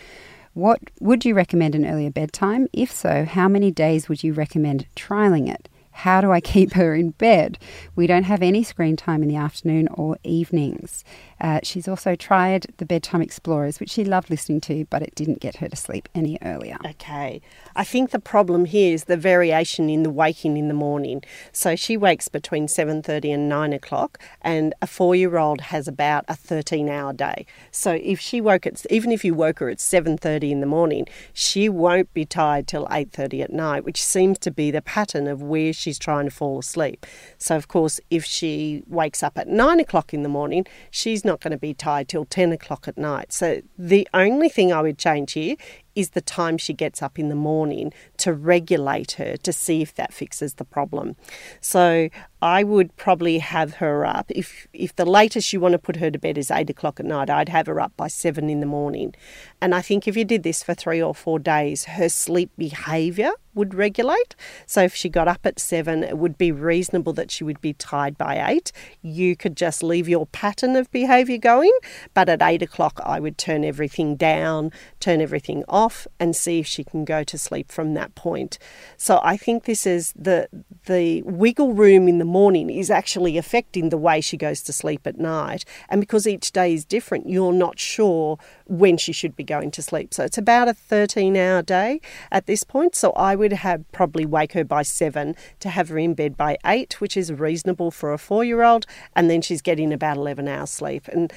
What 0.53 0.81
would 0.99 1.23
you 1.23 1.33
recommend 1.33 1.75
an 1.75 1.85
earlier 1.85 2.11
bedtime? 2.11 2.67
If 2.73 2.91
so, 2.91 3.23
how 3.23 3.47
many 3.47 3.71
days 3.71 4.09
would 4.09 4.21
you 4.21 4.33
recommend 4.33 4.85
trialing 4.97 5.49
it? 5.49 5.69
How 5.91 6.19
do 6.19 6.31
I 6.31 6.41
keep 6.53 6.73
her 6.73 6.93
in 6.93 7.11
bed? 7.11 7.57
We 7.95 8.05
don't 8.05 8.23
have 8.23 8.41
any 8.41 8.61
screen 8.63 8.97
time 8.97 9.23
in 9.23 9.29
the 9.29 9.37
afternoon 9.37 9.87
or 9.93 10.17
evenings. 10.23 11.05
Uh, 11.41 11.59
she's 11.63 11.87
also 11.87 12.15
tried 12.15 12.67
the 12.77 12.85
Bedtime 12.85 13.21
Explorers, 13.21 13.79
which 13.79 13.89
she 13.89 14.05
loved 14.05 14.29
listening 14.29 14.61
to, 14.61 14.85
but 14.91 15.01
it 15.01 15.15
didn't 15.15 15.39
get 15.39 15.55
her 15.57 15.67
to 15.67 15.75
sleep 15.75 16.07
any 16.13 16.37
earlier. 16.43 16.77
Okay. 16.85 17.41
I 17.75 17.83
think 17.83 18.11
the 18.11 18.19
problem 18.19 18.65
here 18.65 18.93
is 18.93 19.05
the 19.05 19.17
variation 19.17 19.89
in 19.89 20.03
the 20.03 20.11
waking 20.11 20.57
in 20.57 20.67
the 20.67 20.75
morning. 20.75 21.23
So 21.51 21.75
she 21.75 21.97
wakes 21.97 22.27
between 22.27 22.67
7.30 22.67 23.33
and 23.33 23.49
9 23.49 23.73
o'clock 23.73 24.19
and 24.41 24.75
a 24.83 24.87
four-year-old 24.87 25.61
has 25.61 25.87
about 25.87 26.25
a 26.27 26.33
13-hour 26.33 27.13
day. 27.13 27.47
So 27.71 27.99
if 28.03 28.19
she 28.19 28.39
woke 28.39 28.67
at, 28.67 28.85
even 28.91 29.11
if 29.11 29.25
you 29.25 29.33
woke 29.33 29.59
her 29.59 29.69
at 29.69 29.79
7.30 29.79 30.51
in 30.51 30.59
the 30.59 30.67
morning, 30.67 31.07
she 31.33 31.69
won't 31.69 32.13
be 32.13 32.25
tired 32.25 32.67
till 32.67 32.85
8.30 32.87 33.43
at 33.45 33.51
night, 33.51 33.83
which 33.83 34.03
seems 34.03 34.37
to 34.39 34.51
be 34.51 34.69
the 34.69 34.81
pattern 34.81 35.25
of 35.25 35.41
where 35.41 35.73
she's 35.73 35.97
trying 35.97 36.25
to 36.25 36.31
fall 36.31 36.59
asleep. 36.59 37.03
So 37.39 37.55
of 37.55 37.67
course, 37.67 37.99
if 38.11 38.23
she 38.25 38.83
wakes 38.87 39.23
up 39.23 39.39
at 39.39 39.47
9 39.47 39.79
o'clock 39.79 40.13
in 40.13 40.21
the 40.21 40.29
morning, 40.29 40.67
she's 40.91 41.25
not 41.25 41.30
going 41.39 41.51
to 41.51 41.57
be 41.57 41.73
tired 41.73 42.07
till 42.07 42.25
10 42.25 42.51
o'clock 42.51 42.87
at 42.87 42.97
night. 42.97 43.31
So 43.31 43.61
the 43.77 44.07
only 44.13 44.49
thing 44.49 44.73
I 44.73 44.81
would 44.81 44.97
change 44.97 45.33
here 45.33 45.55
is 45.95 46.11
the 46.11 46.21
time 46.21 46.57
she 46.57 46.73
gets 46.73 47.01
up 47.01 47.19
in 47.19 47.29
the 47.29 47.35
morning 47.35 47.93
to 48.17 48.33
regulate 48.33 49.13
her 49.13 49.37
to 49.37 49.53
see 49.53 49.81
if 49.81 49.93
that 49.95 50.13
fixes 50.13 50.55
the 50.55 50.65
problem. 50.65 51.15
So 51.59 52.09
I 52.41 52.63
would 52.63 52.95
probably 52.95 53.39
have 53.39 53.75
her 53.75 54.05
up 54.05 54.31
if 54.31 54.67
if 54.73 54.95
the 54.95 55.05
latest 55.05 55.53
you 55.53 55.59
want 55.59 55.73
to 55.73 55.79
put 55.79 55.97
her 55.97 56.09
to 56.09 56.19
bed 56.19 56.37
is 56.37 56.49
eight 56.49 56.69
o'clock 56.69 56.99
at 56.99 57.05
night, 57.05 57.29
I'd 57.29 57.49
have 57.49 57.67
her 57.67 57.79
up 57.79 57.95
by 57.95 58.07
seven 58.07 58.49
in 58.49 58.59
the 58.59 58.65
morning. 58.65 59.13
And 59.61 59.75
I 59.75 59.81
think 59.81 60.07
if 60.07 60.17
you 60.17 60.25
did 60.25 60.43
this 60.43 60.63
for 60.63 60.73
three 60.73 61.01
or 61.01 61.13
four 61.13 61.39
days, 61.39 61.85
her 61.85 62.09
sleep 62.09 62.51
behaviour 62.57 63.31
would 63.53 63.73
regulate. 63.73 64.35
So 64.65 64.81
if 64.83 64.95
she 64.95 65.09
got 65.09 65.27
up 65.27 65.45
at 65.45 65.59
seven, 65.59 66.03
it 66.03 66.17
would 66.17 66.37
be 66.37 66.51
reasonable 66.51 67.13
that 67.13 67.31
she 67.31 67.43
would 67.43 67.61
be 67.61 67.73
tired 67.73 68.17
by 68.17 68.49
eight. 68.49 68.71
You 69.01 69.35
could 69.35 69.57
just 69.57 69.83
leave 69.83 70.07
your 70.07 70.25
pattern 70.27 70.75
of 70.75 70.89
behaviour 70.91 71.37
going, 71.37 71.77
but 72.13 72.29
at 72.29 72.41
eight 72.41 72.61
o'clock, 72.61 72.99
I 73.03 73.19
would 73.19 73.37
turn 73.37 73.63
everything 73.63 74.15
down, 74.15 74.71
turn 74.99 75.21
everything 75.21 75.63
off, 75.67 75.80
and 76.19 76.35
see 76.35 76.59
if 76.59 76.67
she 76.67 76.83
can 76.83 77.05
go 77.05 77.23
to 77.23 77.37
sleep 77.37 77.71
from 77.71 77.93
that 77.93 78.13
point. 78.15 78.57
So 78.97 79.19
I 79.23 79.37
think 79.37 79.65
this 79.65 79.85
is 79.85 80.13
the 80.15 80.47
the 80.85 81.21
wiggle 81.23 81.73
room 81.73 82.07
in 82.07 82.17
the 82.17 82.25
morning 82.25 82.69
is 82.69 82.89
actually 82.89 83.37
affecting 83.37 83.89
the 83.89 83.97
way 83.97 84.21
she 84.21 84.37
goes 84.37 84.61
to 84.63 84.73
sleep 84.73 85.05
at 85.05 85.17
night. 85.17 85.65
And 85.89 86.01
because 86.01 86.27
each 86.27 86.51
day 86.51 86.73
is 86.73 86.85
different, 86.85 87.29
you're 87.29 87.53
not 87.53 87.79
sure 87.79 88.37
when 88.65 88.97
she 88.97 89.13
should 89.13 89.35
be 89.35 89.43
going 89.43 89.71
to 89.71 89.81
sleep. 89.81 90.13
So 90.13 90.23
it's 90.23 90.37
about 90.37 90.67
a 90.67 90.73
13 90.73 91.35
hour 91.37 91.61
day 91.61 92.01
at 92.31 92.45
this 92.45 92.63
point. 92.63 92.95
So 92.95 93.11
I 93.11 93.35
would 93.35 93.53
have 93.53 93.89
probably 93.91 94.25
wake 94.25 94.53
her 94.53 94.63
by 94.63 94.83
seven 94.83 95.35
to 95.59 95.69
have 95.69 95.89
her 95.89 95.97
in 95.97 96.13
bed 96.13 96.37
by 96.37 96.57
eight, 96.65 97.01
which 97.01 97.17
is 97.17 97.31
reasonable 97.31 97.91
for 97.91 98.13
a 98.13 98.17
four 98.17 98.43
year 98.43 98.63
old. 98.63 98.85
And 99.15 99.29
then 99.29 99.41
she's 99.41 99.61
getting 99.61 99.91
about 99.93 100.17
11 100.17 100.47
hours 100.47 100.69
sleep. 100.69 101.07
And 101.07 101.31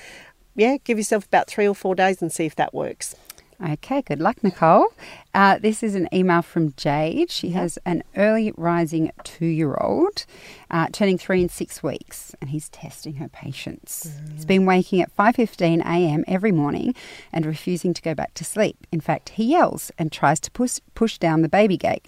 yeah, 0.54 0.76
give 0.84 0.98
yourself 0.98 1.26
about 1.26 1.48
three 1.48 1.66
or 1.66 1.74
four 1.74 1.94
days 1.94 2.22
and 2.22 2.32
see 2.32 2.46
if 2.46 2.54
that 2.56 2.72
works. 2.72 3.16
Okay, 3.64 4.02
good 4.02 4.20
luck, 4.20 4.44
Nicole. 4.44 4.88
Uh, 5.32 5.58
this 5.58 5.82
is 5.82 5.94
an 5.94 6.06
email 6.12 6.42
from 6.42 6.74
Jade. 6.76 7.30
She 7.30 7.50
has 7.50 7.78
an 7.86 8.02
early 8.14 8.52
rising 8.58 9.10
two 9.22 9.46
year 9.46 9.74
old, 9.80 10.26
uh, 10.70 10.88
turning 10.92 11.16
three 11.16 11.40
in 11.40 11.48
six 11.48 11.82
weeks, 11.82 12.34
and 12.42 12.50
he's 12.50 12.68
testing 12.68 13.14
her 13.14 13.28
patience. 13.28 14.18
He's 14.34 14.44
been 14.44 14.66
waking 14.66 15.00
at 15.00 15.16
5.15 15.16 15.80
a.m. 15.80 16.24
every 16.28 16.52
morning 16.52 16.94
and 17.32 17.46
refusing 17.46 17.94
to 17.94 18.02
go 18.02 18.14
back 18.14 18.34
to 18.34 18.44
sleep. 18.44 18.86
In 18.92 19.00
fact, 19.00 19.30
he 19.30 19.44
yells 19.44 19.90
and 19.98 20.12
tries 20.12 20.40
to 20.40 20.50
push, 20.50 20.80
push 20.94 21.16
down 21.16 21.40
the 21.40 21.48
baby 21.48 21.78
gate. 21.78 22.04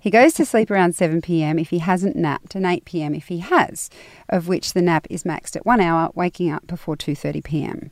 He 0.00 0.10
goes 0.10 0.34
to 0.34 0.44
sleep 0.44 0.70
around 0.70 0.94
7 0.94 1.20
pm 1.20 1.58
if 1.58 1.70
he 1.70 1.78
hasn't 1.78 2.16
napped 2.16 2.54
and 2.54 2.66
8 2.66 2.84
pm 2.84 3.14
if 3.14 3.28
he 3.28 3.38
has, 3.38 3.90
of 4.28 4.46
which 4.46 4.72
the 4.72 4.82
nap 4.82 5.06
is 5.10 5.24
maxed 5.24 5.56
at 5.56 5.66
1 5.66 5.80
hour, 5.80 6.10
waking 6.14 6.50
up 6.50 6.66
before 6.66 6.96
2:30 6.96 7.42
pm. 7.42 7.90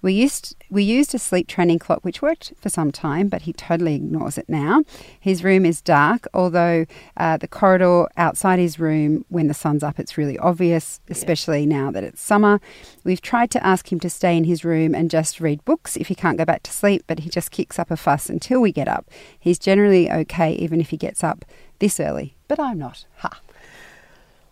We 0.00 0.12
used 0.12 0.54
we 0.70 0.82
used 0.82 1.14
a 1.14 1.18
sleep 1.18 1.48
training 1.48 1.80
clock 1.80 2.04
which 2.04 2.22
worked 2.22 2.52
for 2.60 2.68
some 2.68 2.92
time, 2.92 3.28
but 3.28 3.42
he 3.42 3.52
totally 3.52 3.94
ignores 3.94 4.38
it 4.38 4.48
now. 4.48 4.82
His 5.18 5.42
room 5.42 5.64
is 5.64 5.80
dark, 5.80 6.28
although 6.32 6.86
uh, 7.16 7.36
the 7.38 7.48
corridor 7.48 8.06
outside 8.16 8.58
his 8.58 8.78
room 8.78 9.24
when 9.28 9.48
the 9.48 9.54
sun's 9.54 9.82
up 9.82 9.98
it's 9.98 10.18
really 10.18 10.38
obvious, 10.38 11.00
especially 11.08 11.66
now 11.66 11.90
that 11.90 12.04
it's 12.04 12.20
summer. 12.20 12.60
We've 13.02 13.20
tried 13.20 13.50
to 13.52 13.66
ask 13.66 13.90
him 13.90 13.98
to 14.00 14.10
stay 14.10 14.36
in 14.36 14.44
his 14.44 14.64
room 14.64 14.94
and 14.94 15.10
just 15.10 15.40
read 15.40 15.64
books 15.64 15.96
if 15.96 16.08
he 16.08 16.14
can't 16.14 16.38
go 16.38 16.44
back 16.44 16.62
to 16.64 16.72
sleep, 16.72 17.04
but 17.06 17.20
he 17.20 17.30
just 17.30 17.50
kicks 17.50 17.78
up 17.78 17.90
a 17.90 17.96
fuss 17.96 18.28
until 18.28 18.60
we 18.60 18.70
get 18.70 18.88
up. 18.88 19.10
He's 19.38 19.58
generally 19.58 20.10
okay 20.10 20.52
even 20.52 20.80
if 20.80 20.87
he 20.90 20.96
gets 20.96 21.22
up 21.24 21.44
this 21.78 22.00
early, 22.00 22.34
but 22.48 22.58
I'm 22.58 22.78
not. 22.78 23.04
Ha. 23.18 23.40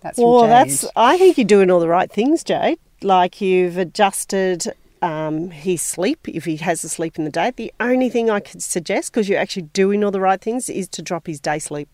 That's 0.01 0.19
Well, 0.19 0.47
that's. 0.47 0.87
I 0.95 1.19
think 1.19 1.37
you're 1.39 1.45
doing 1.47 1.71
all 1.71 1.81
the 1.81 1.89
right 1.89 2.11
things, 2.11 2.45
Jade. 2.45 2.79
Like 3.03 3.41
you've 3.41 3.77
adjusted 3.77 4.73
um, 5.03 5.51
his 5.51 5.83
sleep 5.83 6.29
if 6.29 6.45
he 6.45 6.57
has 6.57 6.85
a 6.85 6.89
sleep 6.89 7.19
in 7.19 7.25
the 7.25 7.31
day. 7.31 7.53
The 7.55 7.73
only 7.81 8.09
thing 8.09 8.31
I 8.31 8.41
could 8.41 8.63
suggest, 8.63 9.13
because 9.13 9.29
you're 9.29 9.39
actually 9.39 9.63
doing 9.63 10.05
all 10.05 10.11
the 10.11 10.21
right 10.21 10.41
things, 10.41 10.69
is 10.69 10.89
to 10.89 11.03
drop 11.03 11.27
his 11.27 11.41
day 11.41 11.59
sleep. 11.59 11.89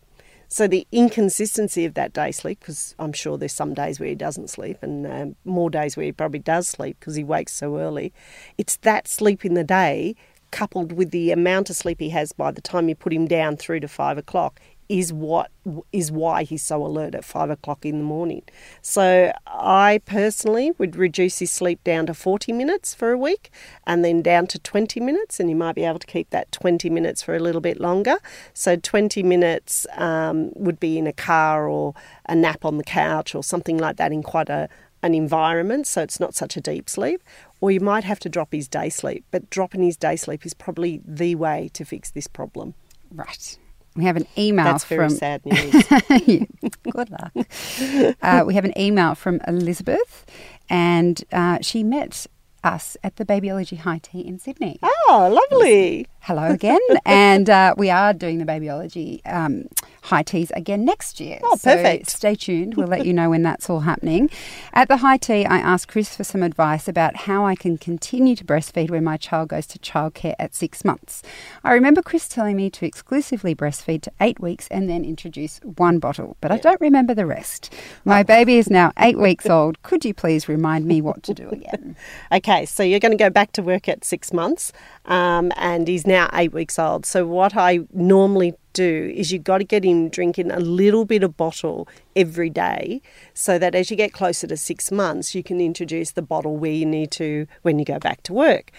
So 0.49 0.67
the 0.67 0.87
inconsistency 0.93 1.87
of 1.87 1.95
that 1.95 2.13
day 2.13 2.31
sleep, 2.31 2.61
because 2.61 2.95
I'm 2.99 3.15
sure 3.15 3.39
there's 3.39 3.55
some 3.55 3.73
days 3.73 3.99
where 3.99 4.11
he 4.11 4.15
doesn't 4.15 4.51
sleep 4.51 4.77
and 4.83 5.07
um, 5.07 5.37
more 5.47 5.71
days 5.71 5.97
where 5.97 6.05
he 6.05 6.13
probably 6.13 6.41
does 6.41 6.69
sleep 6.69 6.99
because 7.01 7.15
he 7.15 7.25
wakes 7.25 7.55
so 7.55 7.79
early. 7.79 8.13
It's 8.59 8.77
that 8.79 9.09
sleep 9.09 9.47
in 9.47 9.55
the 9.55 9.65
day 9.65 10.15
coupled 10.53 10.93
with 10.93 11.11
the 11.11 11.33
amount 11.33 11.71
of 11.71 11.77
sleep 11.77 11.99
he 11.99 12.11
has 12.11 12.33
by 12.33 12.53
the 12.53 12.61
time 12.61 12.89
you 12.89 12.95
put 12.95 13.13
him 13.13 13.27
down 13.27 13.57
through 13.57 13.81
to 13.81 13.89
five 13.89 14.19
o'clock 14.19 14.61
is 14.89 15.11
what 15.13 15.51
is 15.91 16.13
why 16.13 16.43
he's 16.43 16.63
so 16.63 16.85
alert 16.85 17.15
at 17.15 17.25
five 17.25 17.49
o'clock 17.49 17.87
in 17.87 17.97
the 17.99 18.05
morning. 18.05 18.43
So 18.83 19.33
I 19.47 20.03
personally 20.05 20.73
would 20.77 20.97
reduce 20.97 21.39
his 21.39 21.51
sleep 21.51 21.83
down 21.83 22.07
to 22.07 22.15
40 22.15 22.53
minutes 22.53 22.95
for 22.95 23.11
a 23.11 23.17
week 23.17 23.51
and 23.87 24.05
then 24.05 24.21
down 24.21 24.49
to 24.49 24.59
20 24.59 25.01
minutes, 25.01 25.41
and 25.41 25.49
you 25.49 25.57
might 25.57 25.77
be 25.77 25.85
able 25.85 26.01
to 26.01 26.07
keep 26.07 26.29
that 26.31 26.53
20 26.53 26.91
minutes 26.91 27.23
for 27.23 27.35
a 27.35 27.39
little 27.39 27.63
bit 27.63 27.81
longer. 27.81 28.19
So 28.53 28.77
20 28.77 29.23
minutes 29.23 29.87
um, 29.97 30.51
would 30.57 30.79
be 30.79 30.99
in 30.99 31.07
a 31.07 31.13
car 31.13 31.69
or 31.69 31.95
a 32.29 32.35
nap 32.35 32.65
on 32.65 32.77
the 32.77 32.85
couch 32.85 33.35
or 33.35 33.43
something 33.43 33.79
like 33.79 33.97
that 33.97 34.13
in 34.13 34.23
quite 34.23 34.51
a 34.51 34.69
an 35.03 35.15
environment 35.15 35.87
so 35.87 36.03
it's 36.03 36.21
not 36.21 36.35
such 36.35 36.57
a 36.57 36.61
deep 36.61 36.89
sleep 36.89 37.23
or 37.61 37.71
you 37.71 37.81
might 37.81 38.05
have 38.05 38.19
to 38.21 38.29
drop 38.29 38.53
his 38.53 38.69
day 38.69 38.89
sleep 38.89 39.25
but 39.31 39.51
dropping 39.51 39.83
his 39.83 39.97
day 39.97 40.17
sleep 40.17 40.47
is 40.47 40.55
probably 40.55 41.01
the 41.05 41.35
way 41.35 41.71
to 41.73 41.85
fix 41.85 42.11
this 42.11 42.27
problem 42.27 42.75
right. 43.11 43.59
We 43.95 44.05
have 44.05 44.17
an 44.17 44.27
email 44.39 44.65
that's 44.65 44.85
very 44.85 45.07
from 45.09 45.17
sad 45.17 45.45
news 45.47 45.75
Yeah, 46.27 46.45
Good 46.91 47.11
luck. 47.11 48.17
Uh, 48.23 48.45
we 48.47 48.55
have 48.55 48.65
an 48.65 48.73
email 48.79 49.15
from 49.15 49.39
Elizabeth, 49.47 50.25
and 50.71 51.23
uh, 51.31 51.59
she 51.61 51.85
met 51.85 52.27
us 52.65 52.97
at 53.05 53.17
the 53.17 53.27
Babyology 53.27 53.77
High 53.77 53.99
Tea 53.99 54.21
in 54.21 54.39
Sydney. 54.39 54.79
oh 54.83 55.47
lovely 55.51 56.07
Hello 56.25 56.45
again, 56.53 56.79
and 57.05 57.51
uh, 57.51 57.75
we 57.77 57.91
are 57.91 58.13
doing 58.15 58.39
the 58.39 58.45
babyology 58.45 59.21
um, 59.27 59.65
high 60.03 60.23
teas 60.23 60.53
again 60.53 60.85
next 60.85 61.19
year. 61.19 61.41
Oh, 61.43 61.57
So 61.57 61.75
perfect. 61.75 62.11
stay 62.11 62.37
tuned. 62.37 62.77
We'll 62.77 62.87
let 62.87 63.05
you 63.09 63.13
know 63.13 63.31
when 63.31 63.43
that's 63.43 63.69
all 63.69 63.81
happening. 63.81 64.31
At 64.73 64.87
the 64.87 64.99
high 64.99 65.17
tea, 65.17 65.45
I 65.45 65.59
asked 65.59 65.89
Chris 65.89 66.15
for 66.17 66.23
some 66.23 66.45
advice 66.45 66.87
about 66.87 67.17
how 67.17 67.45
I 67.45 67.57
can 67.57 67.77
continue 67.77 68.37
to 68.37 68.45
breastfeed 68.45 68.89
when 68.89 69.03
my 69.03 69.17
child 69.17 69.49
goes 69.49 69.67
to 69.69 69.81
childcare 69.81 70.37
at 70.39 70.55
six 70.55 70.85
months. 70.85 71.25
I 71.65 71.73
remember 71.73 72.03
Chris 72.03 72.29
telling 72.29 72.55
me 72.55 72.71
to 72.71 72.87
exclusively 72.87 73.53
breastfeed 73.57 74.03
to 74.03 74.13
eight 74.21 74.39
weeks 74.39 74.69
and 74.69 74.89
then 74.89 75.05
introduce 75.05 75.59
one 75.65 75.99
bottle, 75.99 76.37
but 76.41 76.53
I 76.53 76.59
don't 76.59 76.81
remember 76.81 77.15
the 77.15 77.27
rest. 77.27 77.73
My 78.05 78.21
Oh. 78.21 78.25
baby 78.25 78.59
is 78.59 78.71
now 78.71 78.93
eight 79.01 79.19
weeks 79.29 79.47
old. 79.51 79.83
Could 79.83 80.05
you 80.05 80.15
please 80.15 80.49
remind 80.49 80.85
me 80.87 81.01
what 81.01 81.25
to 81.25 81.35
do 81.35 81.49
again? 81.49 81.97
Okay, 82.31 82.65
so 82.65 82.85
you're 82.85 83.01
going 83.01 83.11
to 83.11 83.19
go 83.19 83.29
back 83.31 83.51
to 83.53 83.63
work 83.63 83.89
at 83.89 84.05
six 84.05 84.33
months, 84.33 84.73
um, 85.07 85.51
and 85.57 85.89
he's 85.89 86.07
now 86.13 86.29
eight 86.33 86.53
weeks 86.53 86.79
old. 86.79 87.07
So 87.07 87.19
what 87.27 87.57
I 87.57 87.81
normally 87.93 88.53
do 88.73 89.13
is 89.15 89.33
you've 89.33 89.45
got 89.53 89.59
to 89.59 89.65
get 89.65 89.85
him 89.85 90.09
drinking 90.09 90.51
a 90.51 90.61
little 90.61 91.05
bit 91.05 91.23
of 91.23 91.37
bottle 91.37 91.89
every 92.15 92.51
day, 92.51 93.01
so 93.35 93.59
that 93.59 93.75
as 93.75 93.91
you 93.91 93.97
get 93.97 94.13
closer 94.13 94.47
to 94.47 94.57
six 94.57 94.91
months, 94.91 95.35
you 95.35 95.43
can 95.43 95.61
introduce 95.61 96.11
the 96.13 96.23
bottle 96.23 96.57
where 96.57 96.79
you 96.81 96.87
need 96.87 97.11
to 97.23 97.47
when 97.63 97.79
you 97.79 97.85
go 97.85 97.99
back 97.99 98.23
to 98.25 98.33
work. 98.33 98.71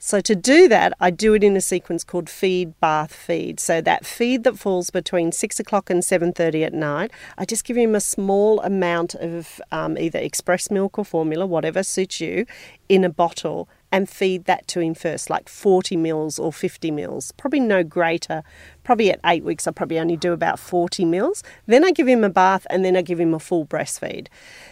So 0.00 0.20
to 0.20 0.34
do 0.36 0.68
that, 0.68 0.92
I 1.00 1.10
do 1.10 1.34
it 1.34 1.42
in 1.42 1.56
a 1.56 1.60
sequence 1.60 2.04
called 2.04 2.30
feed, 2.30 2.78
bath, 2.78 3.12
feed. 3.12 3.58
So 3.58 3.80
that 3.80 4.06
feed 4.06 4.44
that 4.44 4.56
falls 4.56 4.90
between 4.90 5.32
six 5.32 5.58
o'clock 5.58 5.90
and 5.90 6.04
seven 6.04 6.32
thirty 6.32 6.62
at 6.62 6.72
night, 6.72 7.10
I 7.36 7.44
just 7.44 7.64
give 7.64 7.76
him 7.76 7.94
a 7.96 8.00
small 8.00 8.60
amount 8.60 9.16
of 9.16 9.60
um, 9.72 9.98
either 9.98 10.20
express 10.20 10.70
milk 10.70 10.98
or 10.98 11.04
formula, 11.04 11.44
whatever 11.46 11.82
suits 11.82 12.20
you, 12.20 12.46
in 12.88 13.02
a 13.02 13.10
bottle 13.10 13.68
and 13.90 14.08
feed 14.08 14.44
that 14.44 14.66
to 14.68 14.80
him 14.80 14.94
first, 14.94 15.30
like 15.30 15.48
40 15.48 15.96
mils 15.96 16.38
or 16.38 16.52
50 16.52 16.90
mils, 16.90 17.32
probably 17.32 17.60
no 17.60 17.82
greater. 17.82 18.42
Probably 18.84 19.10
at 19.10 19.20
eight 19.24 19.44
weeks, 19.44 19.66
I 19.66 19.70
probably 19.70 19.98
only 19.98 20.16
do 20.16 20.32
about 20.32 20.58
40 20.58 21.04
mils. 21.04 21.42
Then 21.66 21.84
I 21.84 21.90
give 21.90 22.08
him 22.08 22.24
a 22.24 22.30
bath 22.30 22.66
and 22.70 22.84
then 22.84 22.96
I 22.96 23.02
give 23.02 23.20
him 23.20 23.34
a 23.34 23.38
full 23.38 23.66
breastfeed. 23.66 24.28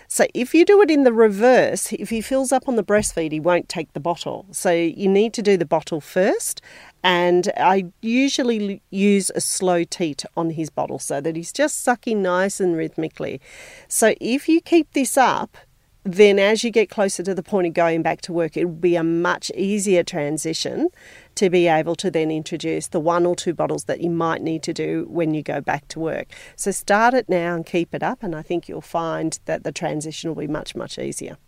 So 0.08 0.26
if 0.34 0.54
you 0.54 0.64
do 0.64 0.80
it 0.82 0.90
in 0.90 1.04
the 1.04 1.12
reverse, 1.12 1.92
if 1.92 2.10
he 2.10 2.20
fills 2.20 2.52
up 2.52 2.68
on 2.68 2.76
the 2.76 2.84
breastfeed, 2.84 3.32
he 3.32 3.40
won't 3.40 3.68
take 3.68 3.92
the 3.92 4.00
bottle. 4.00 4.46
So 4.52 4.70
you 4.70 5.08
need 5.08 5.32
to 5.34 5.42
do 5.42 5.56
the 5.56 5.66
bottle 5.66 6.00
first. 6.00 6.60
And 7.02 7.52
I 7.56 7.86
usually 8.00 8.82
use 8.90 9.30
a 9.34 9.40
slow 9.40 9.84
teat 9.84 10.24
on 10.36 10.50
his 10.50 10.70
bottle 10.70 10.98
so 10.98 11.20
that 11.20 11.36
he's 11.36 11.52
just 11.52 11.82
sucking 11.82 12.22
nice 12.22 12.60
and 12.60 12.76
rhythmically. 12.76 13.40
So 13.88 14.14
if 14.20 14.48
you 14.48 14.60
keep 14.60 14.92
this 14.92 15.16
up, 15.16 15.56
then 16.06 16.38
as 16.38 16.62
you 16.62 16.70
get 16.70 16.88
closer 16.88 17.24
to 17.24 17.34
the 17.34 17.42
point 17.42 17.66
of 17.66 17.74
going 17.74 18.00
back 18.00 18.20
to 18.22 18.32
work, 18.32 18.56
it 18.56 18.64
will 18.64 18.72
be 18.72 18.94
a 18.94 19.02
much 19.02 19.50
easier 19.56 20.04
transition 20.04 20.88
to 21.34 21.50
be 21.50 21.66
able 21.66 21.96
to 21.96 22.12
then 22.12 22.30
introduce 22.30 22.86
the 22.86 23.00
one 23.00 23.26
or 23.26 23.34
two 23.34 23.52
bottles 23.52 23.84
that 23.84 24.00
you 24.00 24.08
might 24.08 24.40
need 24.40 24.62
to 24.62 24.72
do 24.72 25.06
when 25.10 25.34
you 25.34 25.42
go 25.42 25.60
back 25.60 25.88
to 25.88 25.98
work. 25.98 26.28
So 26.54 26.70
start 26.70 27.12
it 27.12 27.28
now 27.28 27.56
and 27.56 27.66
keep 27.66 27.92
it 27.92 28.04
up, 28.04 28.22
and 28.22 28.36
I 28.36 28.42
think 28.42 28.68
you'll 28.68 28.80
find 28.80 29.38
that 29.46 29.64
the 29.64 29.72
transition 29.72 30.30
will 30.30 30.40
be 30.40 30.46
much, 30.46 30.76
much 30.76 30.96
easier. 30.96 31.38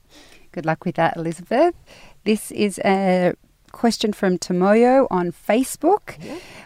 Good 0.51 0.66
luck 0.66 0.85
with 0.85 0.97
that, 0.97 1.16
Elizabeth. 1.16 1.77
This 2.25 2.51
is 2.51 2.81
a 2.85 3.35
question 3.78 4.12
from 4.12 4.36
Tomoyo 4.36 5.06
on 5.08 5.30
Facebook. 5.30 6.16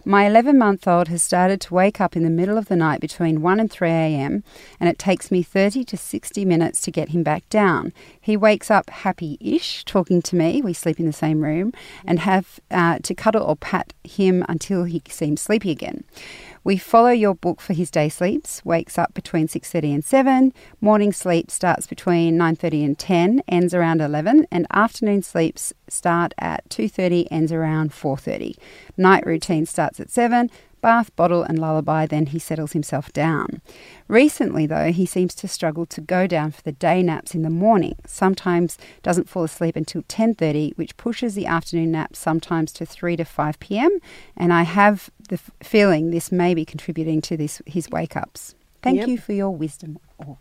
My 0.03 0.27
11 0.27 0.57
month 0.57 0.89
old 0.89 1.09
has 1.09 1.23
started 1.23 1.61
to 1.61 1.75
wake 1.75 2.01
up 2.01 2.17
in 2.17 2.23
the 2.23 2.31
middle 2.31 2.57
of 2.57 2.69
the 2.69 2.75
night 2.75 3.03
between 3.03 3.43
1 3.43 3.61
and 3.61 3.71
3 3.71 3.91
a.m., 3.91 4.43
and 4.81 4.89
it 4.89 4.99
takes 4.99 5.31
me 5.31 5.43
30 5.43 5.85
to 5.85 5.97
60 5.99 6.47
minutes 6.47 6.81
to 6.81 6.91
get 6.91 7.11
him 7.11 7.23
back 7.23 7.47
down. 7.51 7.93
He 8.19 8.35
wakes 8.35 8.71
up 8.71 8.89
happy 8.89 9.37
ish, 9.41 9.85
talking 9.85 10.23
to 10.23 10.37
me. 10.37 10.63
We 10.63 10.73
sleep 10.73 10.99
in 10.99 11.05
the 11.05 11.13
same 11.13 11.43
room, 11.43 11.75
and 12.07 12.19
have 12.21 12.61
uh, 12.71 13.01
to 13.03 13.15
cuddle 13.15 13.45
or 13.45 13.57
pat 13.57 13.93
him 14.05 14.43
until 14.49 14.85
he 14.85 15.03
seems 15.07 15.43
sleepy 15.43 15.71
again. 15.71 16.05
We 16.65 16.77
follow 16.77 17.11
your 17.11 17.35
book 17.35 17.61
for 17.61 17.73
his 17.73 17.91
day 17.91 18.09
sleeps. 18.09 18.65
Wakes 18.65 18.97
up 18.97 19.15
between 19.15 19.49
6:30 19.49 19.95
and 19.95 20.05
7. 20.05 20.53
Morning 20.81 21.13
sleep 21.13 21.51
starts 21.51 21.89
between 21.89 22.37
9:30 22.39 22.85
and 22.85 22.97
10, 22.97 23.43
ends 23.49 23.75
around 23.75 24.01
11, 24.01 24.47
and 24.53 24.69
afternoon 24.73 25.23
sleeps 25.23 25.73
start 25.89 26.35
at 26.39 26.69
2:30, 26.71 27.27
ends 27.33 27.51
around 27.51 27.93
4:30. 27.93 28.55
Night 28.97 29.27
routine 29.27 29.67
starts 29.67 29.99
at 29.99 30.11
7. 30.11 30.51
Bath, 30.83 31.15
bottle, 31.17 31.43
and 31.45 31.59
lullaby, 31.59 32.05
then 32.07 32.27
he 32.27 32.39
settles 32.39 32.73
himself 32.73 33.11
down. 33.13 33.63
Recently, 34.09 34.67
though, 34.67 34.93
he 34.93 35.07
seems 35.07 35.35
to 35.37 35.49
struggle 35.49 35.87
to 35.87 36.01
go 36.03 36.27
down 36.27 36.51
for 36.51 36.61
the 36.63 36.73
day 36.73 37.03
naps 37.03 37.35
in 37.35 37.43
the 37.43 37.51
morning. 37.51 37.95
Sometimes 38.07 38.77
doesn't 39.03 39.29
fall 39.29 39.45
asleep 39.45 39.77
until 39.77 40.03
10:30, 40.03 40.77
which 40.77 40.97
pushes 40.97 41.35
the 41.35 41.47
afternoon 41.47 41.93
naps 41.93 42.19
sometimes 42.19 42.73
to 42.73 42.85
3 42.85 43.17
to 43.17 43.25
5 43.25 43.59
p.m. 43.61 43.97
And 44.37 44.53
I 44.53 44.65
have 44.65 45.09
the 45.29 45.37
f- 45.37 45.51
feeling 45.63 46.11
this 46.11 46.31
may 46.31 46.53
be 46.53 46.65
contributing 46.65 47.21
to 47.23 47.37
this 47.37 47.63
his 47.65 47.89
wake 47.89 48.17
ups. 48.17 48.55
Thank 48.83 48.99
Yep. 48.99 49.09
you 49.09 49.19
for 49.19 49.33
your 49.33 49.51
wisdom 49.51 49.99
always. 50.19 50.39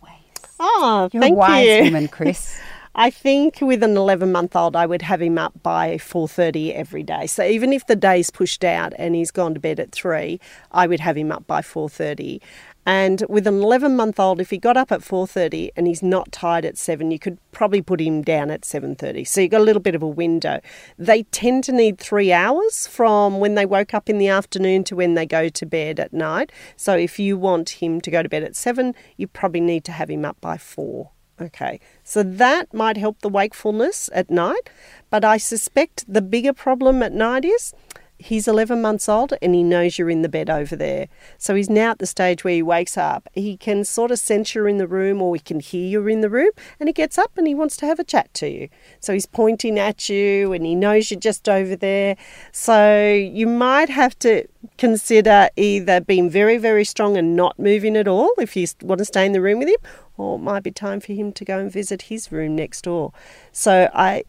Oh, 0.58 1.08
You're 1.12 1.20
thank 1.22 1.34
a 1.34 1.38
wise 1.38 1.68
you. 1.68 1.84
woman, 1.84 2.08
Chris. 2.08 2.60
I 2.94 3.08
think 3.08 3.62
with 3.62 3.82
an 3.82 3.96
11 3.96 4.30
month 4.30 4.54
old, 4.54 4.76
I 4.76 4.84
would 4.84 5.00
have 5.00 5.22
him 5.22 5.38
up 5.38 5.62
by 5.62 5.96
4:30 5.96 6.74
every 6.74 7.02
day. 7.02 7.26
So 7.26 7.42
even 7.42 7.72
if 7.72 7.86
the 7.86 7.96
day's 7.96 8.28
pushed 8.28 8.62
out 8.64 8.92
and 8.98 9.14
he's 9.14 9.30
gone 9.30 9.54
to 9.54 9.60
bed 9.60 9.80
at 9.80 9.92
three, 9.92 10.38
I 10.70 10.86
would 10.86 11.00
have 11.00 11.16
him 11.16 11.32
up 11.32 11.46
by 11.46 11.62
4:30. 11.62 12.38
And 12.84 13.24
with 13.30 13.46
an 13.46 13.62
11 13.62 13.96
month 13.96 14.20
old, 14.20 14.42
if 14.42 14.50
he 14.50 14.58
got 14.58 14.76
up 14.76 14.92
at 14.92 15.02
4:30 15.02 15.70
and 15.74 15.86
he's 15.86 16.02
not 16.02 16.32
tired 16.32 16.66
at 16.66 16.76
seven, 16.76 17.10
you 17.10 17.18
could 17.18 17.38
probably 17.50 17.80
put 17.80 17.98
him 17.98 18.20
down 18.20 18.50
at 18.50 18.66
7:30. 18.66 19.24
So 19.24 19.40
you've 19.40 19.52
got 19.52 19.62
a 19.62 19.64
little 19.64 19.80
bit 19.80 19.94
of 19.94 20.02
a 20.02 20.06
window. 20.06 20.60
They 20.98 21.22
tend 21.22 21.64
to 21.64 21.72
need 21.72 21.96
three 21.96 22.30
hours 22.30 22.86
from 22.86 23.40
when 23.40 23.54
they 23.54 23.64
woke 23.64 23.94
up 23.94 24.10
in 24.10 24.18
the 24.18 24.28
afternoon 24.28 24.84
to 24.84 24.96
when 24.96 25.14
they 25.14 25.24
go 25.24 25.48
to 25.48 25.64
bed 25.64 25.98
at 25.98 26.12
night. 26.12 26.52
So 26.76 26.94
if 26.94 27.18
you 27.18 27.38
want 27.38 27.80
him 27.80 28.02
to 28.02 28.10
go 28.10 28.22
to 28.22 28.28
bed 28.28 28.42
at 28.42 28.54
seven, 28.54 28.94
you 29.16 29.28
probably 29.28 29.62
need 29.62 29.84
to 29.84 29.92
have 29.92 30.10
him 30.10 30.26
up 30.26 30.38
by 30.42 30.58
four. 30.58 31.12
Okay, 31.42 31.80
so 32.04 32.22
that 32.22 32.72
might 32.72 32.96
help 32.96 33.20
the 33.20 33.28
wakefulness 33.28 34.08
at 34.12 34.30
night, 34.30 34.70
but 35.10 35.24
I 35.24 35.38
suspect 35.38 36.04
the 36.06 36.22
bigger 36.22 36.52
problem 36.52 37.02
at 37.02 37.12
night 37.12 37.44
is 37.44 37.74
he's 38.22 38.48
11 38.48 38.80
months 38.80 39.08
old 39.08 39.34
and 39.42 39.54
he 39.54 39.62
knows 39.62 39.98
you're 39.98 40.10
in 40.10 40.22
the 40.22 40.28
bed 40.28 40.48
over 40.48 40.76
there. 40.76 41.08
So 41.38 41.54
he's 41.54 41.68
now 41.68 41.90
at 41.90 41.98
the 41.98 42.06
stage 42.06 42.44
where 42.44 42.54
he 42.54 42.62
wakes 42.62 42.96
up. 42.96 43.28
He 43.32 43.56
can 43.56 43.84
sort 43.84 44.10
of 44.10 44.18
sense 44.18 44.54
you're 44.54 44.68
in 44.68 44.78
the 44.78 44.86
room 44.86 45.20
or 45.20 45.34
he 45.34 45.40
can 45.40 45.60
hear 45.60 45.88
you're 45.88 46.08
in 46.08 46.20
the 46.20 46.30
room 46.30 46.50
and 46.78 46.88
he 46.88 46.92
gets 46.92 47.18
up 47.18 47.36
and 47.36 47.46
he 47.46 47.54
wants 47.54 47.76
to 47.78 47.86
have 47.86 47.98
a 47.98 48.04
chat 48.04 48.32
to 48.34 48.48
you. 48.48 48.68
So 49.00 49.12
he's 49.12 49.26
pointing 49.26 49.78
at 49.78 50.08
you 50.08 50.52
and 50.52 50.64
he 50.64 50.74
knows 50.74 51.10
you're 51.10 51.20
just 51.20 51.48
over 51.48 51.76
there. 51.76 52.16
So 52.52 53.12
you 53.12 53.46
might 53.46 53.88
have 53.88 54.18
to 54.20 54.46
consider 54.78 55.48
either 55.56 56.00
being 56.00 56.30
very, 56.30 56.58
very 56.58 56.84
strong 56.84 57.16
and 57.16 57.34
not 57.36 57.58
moving 57.58 57.96
at 57.96 58.08
all 58.08 58.32
if 58.38 58.56
you 58.56 58.66
want 58.82 59.00
to 59.00 59.04
stay 59.04 59.26
in 59.26 59.32
the 59.32 59.40
room 59.40 59.58
with 59.58 59.68
him, 59.68 59.76
or 60.22 60.36
it 60.36 60.42
might 60.42 60.62
be 60.62 60.70
time 60.70 61.00
for 61.00 61.12
him 61.12 61.32
to 61.32 61.44
go 61.44 61.58
and 61.58 61.70
visit 61.70 62.02
his 62.02 62.30
room 62.30 62.54
next 62.54 62.82
door. 62.82 63.12
So 63.50 63.90
I 63.92 64.24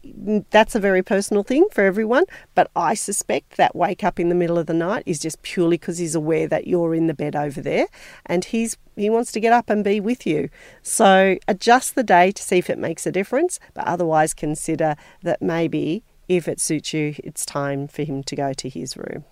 that's 0.50 0.74
a 0.74 0.80
very 0.80 1.02
personal 1.02 1.42
thing 1.42 1.66
for 1.70 1.84
everyone, 1.84 2.24
but 2.54 2.70
I 2.74 2.94
suspect 2.94 3.56
that 3.56 3.76
wake 3.76 4.02
up 4.02 4.18
in 4.18 4.28
the 4.28 4.34
middle 4.34 4.58
of 4.58 4.66
the 4.66 4.74
night 4.74 5.04
is 5.06 5.18
just 5.18 5.42
purely 5.42 5.76
because 5.76 5.98
he's 5.98 6.14
aware 6.14 6.48
that 6.48 6.66
you're 6.66 6.94
in 6.94 7.06
the 7.06 7.14
bed 7.14 7.36
over 7.36 7.60
there 7.60 7.86
and 8.26 8.44
he's 8.44 8.76
he 8.96 9.10
wants 9.10 9.32
to 9.32 9.40
get 9.40 9.52
up 9.52 9.70
and 9.70 9.82
be 9.84 10.00
with 10.00 10.26
you. 10.26 10.48
So 10.82 11.36
adjust 11.48 11.94
the 11.94 12.04
day 12.04 12.32
to 12.32 12.42
see 12.42 12.58
if 12.58 12.70
it 12.70 12.78
makes 12.78 13.06
a 13.06 13.12
difference, 13.12 13.58
but 13.72 13.86
otherwise 13.86 14.34
consider 14.34 14.96
that 15.22 15.42
maybe 15.42 16.02
if 16.28 16.48
it 16.48 16.60
suits 16.60 16.92
you, 16.94 17.14
it's 17.18 17.44
time 17.44 17.86
for 17.86 18.02
him 18.02 18.22
to 18.24 18.36
go 18.36 18.52
to 18.52 18.68
his 18.68 18.96
room. 18.96 19.24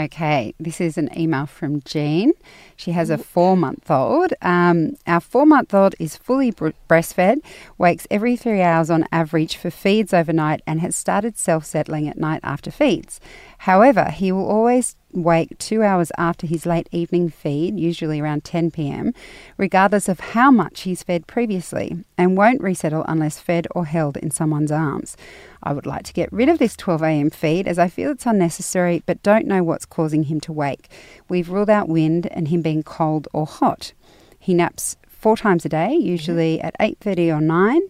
Okay, 0.00 0.54
this 0.58 0.80
is 0.80 0.96
an 0.96 1.10
email 1.14 1.44
from 1.44 1.82
Jean. 1.82 2.32
She 2.74 2.92
has 2.92 3.10
a 3.10 3.18
four 3.18 3.54
month 3.54 3.90
old. 3.90 4.32
Um, 4.40 4.96
our 5.06 5.20
four 5.20 5.44
month 5.44 5.74
old 5.74 5.94
is 5.98 6.16
fully 6.16 6.52
br- 6.52 6.70
breastfed, 6.88 7.40
wakes 7.76 8.06
every 8.10 8.34
three 8.34 8.62
hours 8.62 8.88
on 8.88 9.04
average 9.12 9.56
for 9.56 9.70
feeds 9.70 10.14
overnight, 10.14 10.62
and 10.66 10.80
has 10.80 10.96
started 10.96 11.36
self 11.36 11.66
settling 11.66 12.08
at 12.08 12.16
night 12.16 12.40
after 12.42 12.70
feeds. 12.70 13.20
However, 13.58 14.10
he 14.10 14.32
will 14.32 14.48
always 14.48 14.96
wake 15.12 15.56
two 15.58 15.82
hours 15.82 16.12
after 16.18 16.46
his 16.46 16.66
late 16.66 16.88
evening 16.92 17.28
feed, 17.28 17.78
usually 17.78 18.20
around 18.20 18.44
10 18.44 18.70
pm, 18.70 19.12
regardless 19.56 20.08
of 20.08 20.20
how 20.20 20.50
much 20.50 20.82
he's 20.82 21.02
fed 21.02 21.26
previously, 21.26 22.04
and 22.16 22.36
won't 22.36 22.62
resettle 22.62 23.04
unless 23.08 23.40
fed 23.40 23.66
or 23.72 23.86
held 23.86 24.16
in 24.16 24.30
someone's 24.30 24.72
arms. 24.72 25.16
I 25.62 25.72
would 25.72 25.86
like 25.86 26.04
to 26.04 26.12
get 26.12 26.32
rid 26.32 26.48
of 26.48 26.58
this 26.58 26.76
12 26.76 27.02
am 27.02 27.30
feed 27.30 27.68
as 27.68 27.78
I 27.78 27.88
feel 27.88 28.10
it's 28.10 28.26
unnecessary, 28.26 29.02
but 29.06 29.22
don't 29.22 29.46
know 29.46 29.62
what's 29.62 29.84
causing 29.84 30.24
him 30.24 30.40
to 30.40 30.52
wake. 30.52 30.88
We've 31.28 31.50
ruled 31.50 31.70
out 31.70 31.88
wind 31.88 32.26
and 32.30 32.48
him 32.48 32.62
being 32.62 32.82
cold 32.82 33.28
or 33.32 33.46
hot. 33.46 33.92
He 34.38 34.54
naps 34.54 34.96
four 35.06 35.36
times 35.36 35.64
a 35.64 35.68
day, 35.68 35.90
mm-hmm. 35.92 36.06
usually 36.06 36.60
at 36.60 36.76
8:30 36.80 37.36
or 37.36 37.40
9. 37.40 37.80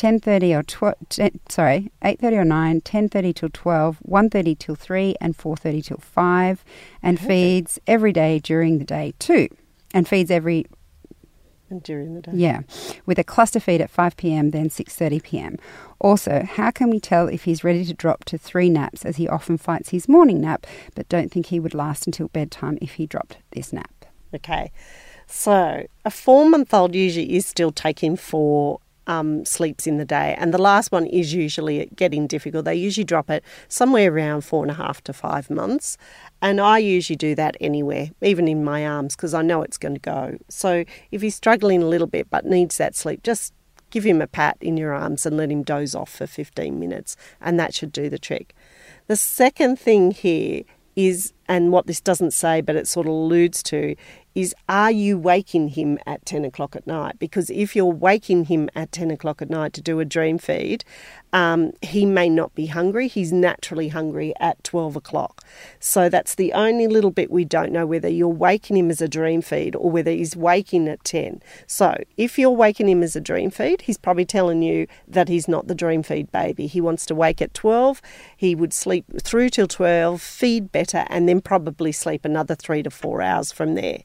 10:30 0.00 0.58
or 0.58 0.62
12 0.62 0.94
10, 1.10 1.40
sorry 1.50 1.92
8:30 2.02 2.36
or 2.38 2.44
9 2.44 2.80
10:30 2.80 3.34
till 3.34 3.50
12 3.50 3.98
1:30 4.08 4.58
till 4.58 4.74
3 4.74 5.14
and 5.20 5.36
4:30 5.36 5.84
till 5.84 5.98
5 5.98 6.64
and 7.02 7.20
feeds 7.20 7.78
every 7.86 8.10
day 8.10 8.38
during 8.38 8.78
the 8.78 8.86
day 8.86 9.12
too 9.18 9.48
and 9.92 10.08
feeds 10.08 10.30
every 10.30 10.64
And 11.68 11.82
during 11.82 12.14
the 12.14 12.22
day. 12.22 12.32
Yeah, 12.34 12.62
with 13.04 13.18
a 13.18 13.24
cluster 13.24 13.60
feed 13.60 13.82
at 13.82 13.90
5 13.90 14.16
p.m. 14.16 14.50
then 14.52 14.70
6:30 14.70 15.22
p.m. 15.22 15.56
Also, 16.00 16.44
how 16.44 16.70
can 16.70 16.88
we 16.88 16.98
tell 16.98 17.28
if 17.28 17.44
he's 17.44 17.62
ready 17.62 17.84
to 17.84 17.92
drop 17.92 18.24
to 18.24 18.38
3 18.38 18.70
naps 18.70 19.04
as 19.04 19.16
he 19.16 19.28
often 19.28 19.58
fights 19.58 19.90
his 19.90 20.08
morning 20.08 20.40
nap 20.40 20.66
but 20.94 21.10
don't 21.10 21.30
think 21.30 21.46
he 21.46 21.60
would 21.60 21.74
last 21.74 22.06
until 22.06 22.28
bedtime 22.28 22.78
if 22.80 22.94
he 22.94 23.06
dropped 23.06 23.36
this 23.50 23.70
nap? 23.70 24.06
Okay. 24.34 24.72
So 25.26 25.86
a 26.06 26.10
four 26.10 26.48
month 26.48 26.72
old 26.72 26.94
usually 26.94 27.36
is 27.36 27.44
still 27.44 27.70
taking 27.70 28.16
four 28.16 28.80
um, 29.06 29.44
sleeps 29.44 29.86
in 29.86 29.96
the 29.96 30.04
day, 30.04 30.34
and 30.38 30.54
the 30.54 30.58
last 30.58 30.92
one 30.92 31.06
is 31.06 31.34
usually 31.34 31.90
getting 31.96 32.26
difficult. 32.26 32.64
They 32.64 32.74
usually 32.74 33.04
drop 33.04 33.30
it 33.30 33.44
somewhere 33.68 34.12
around 34.12 34.42
four 34.42 34.62
and 34.62 34.70
a 34.70 34.74
half 34.74 35.02
to 35.04 35.12
five 35.12 35.50
months, 35.50 35.96
and 36.42 36.60
I 36.60 36.78
usually 36.78 37.16
do 37.16 37.34
that 37.34 37.56
anywhere, 37.60 38.10
even 38.20 38.48
in 38.48 38.64
my 38.64 38.86
arms, 38.86 39.16
because 39.16 39.34
I 39.34 39.42
know 39.42 39.62
it's 39.62 39.78
going 39.78 39.94
to 39.94 40.00
go. 40.00 40.38
So 40.48 40.84
if 41.10 41.22
he's 41.22 41.34
struggling 41.34 41.82
a 41.82 41.88
little 41.88 42.06
bit 42.06 42.28
but 42.30 42.44
needs 42.44 42.76
that 42.78 42.94
sleep, 42.94 43.22
just 43.22 43.52
give 43.90 44.04
him 44.04 44.22
a 44.22 44.26
pat 44.26 44.56
in 44.60 44.76
your 44.76 44.92
arms 44.92 45.26
and 45.26 45.36
let 45.36 45.50
him 45.50 45.62
doze 45.62 45.94
off 45.94 46.10
for 46.10 46.26
15 46.26 46.78
minutes, 46.78 47.16
and 47.40 47.58
that 47.58 47.74
should 47.74 47.92
do 47.92 48.08
the 48.08 48.18
trick. 48.18 48.54
The 49.08 49.16
second 49.16 49.78
thing 49.78 50.12
here 50.12 50.62
is, 50.96 51.32
and 51.50 51.72
what 51.72 51.88
this 51.88 52.00
doesn't 52.00 52.30
say 52.30 52.60
but 52.60 52.76
it 52.76 52.86
sort 52.86 53.06
of 53.06 53.12
alludes 53.12 53.60
to, 53.64 53.96
is 54.34 54.54
are 54.68 54.90
you 54.90 55.18
waking 55.18 55.68
him 55.68 55.98
at 56.06 56.24
10 56.24 56.44
o'clock 56.44 56.76
at 56.76 56.86
night? 56.86 57.18
Because 57.18 57.50
if 57.50 57.74
you're 57.74 57.86
waking 57.86 58.44
him 58.44 58.68
at 58.74 58.92
10 58.92 59.10
o'clock 59.10 59.42
at 59.42 59.50
night 59.50 59.72
to 59.74 59.80
do 59.80 59.98
a 59.98 60.04
dream 60.04 60.38
feed, 60.38 60.84
um, 61.32 61.72
he 61.82 62.06
may 62.06 62.28
not 62.28 62.54
be 62.54 62.66
hungry. 62.66 63.08
He's 63.08 63.32
naturally 63.32 63.88
hungry 63.88 64.32
at 64.40 64.62
12 64.64 64.96
o'clock. 64.96 65.44
So 65.78 66.08
that's 66.08 66.34
the 66.34 66.52
only 66.52 66.86
little 66.86 67.10
bit 67.10 67.30
we 67.30 67.44
don't 67.44 67.72
know 67.72 67.86
whether 67.86 68.08
you're 68.08 68.28
waking 68.28 68.76
him 68.76 68.90
as 68.90 69.00
a 69.00 69.08
dream 69.08 69.42
feed 69.42 69.74
or 69.74 69.90
whether 69.90 70.10
he's 70.10 70.36
waking 70.36 70.88
at 70.88 71.02
10. 71.04 71.42
So 71.66 71.96
if 72.16 72.38
you're 72.38 72.50
waking 72.50 72.88
him 72.88 73.02
as 73.02 73.16
a 73.16 73.20
dream 73.20 73.50
feed, 73.50 73.82
he's 73.82 73.98
probably 73.98 74.24
telling 74.24 74.62
you 74.62 74.86
that 75.08 75.28
he's 75.28 75.48
not 75.48 75.66
the 75.66 75.74
dream 75.74 76.02
feed 76.02 76.30
baby. 76.30 76.66
He 76.66 76.80
wants 76.80 77.04
to 77.06 77.14
wake 77.14 77.42
at 77.42 77.54
12. 77.54 78.00
He 78.36 78.54
would 78.54 78.72
sleep 78.72 79.04
through 79.22 79.50
till 79.50 79.68
12, 79.68 80.20
feed 80.22 80.72
better, 80.72 81.04
and 81.08 81.28
then 81.28 81.39
probably 81.40 81.92
sleep 81.92 82.24
another 82.24 82.54
three 82.54 82.82
to 82.82 82.90
four 82.90 83.22
hours 83.22 83.52
from 83.52 83.74
there. 83.74 84.02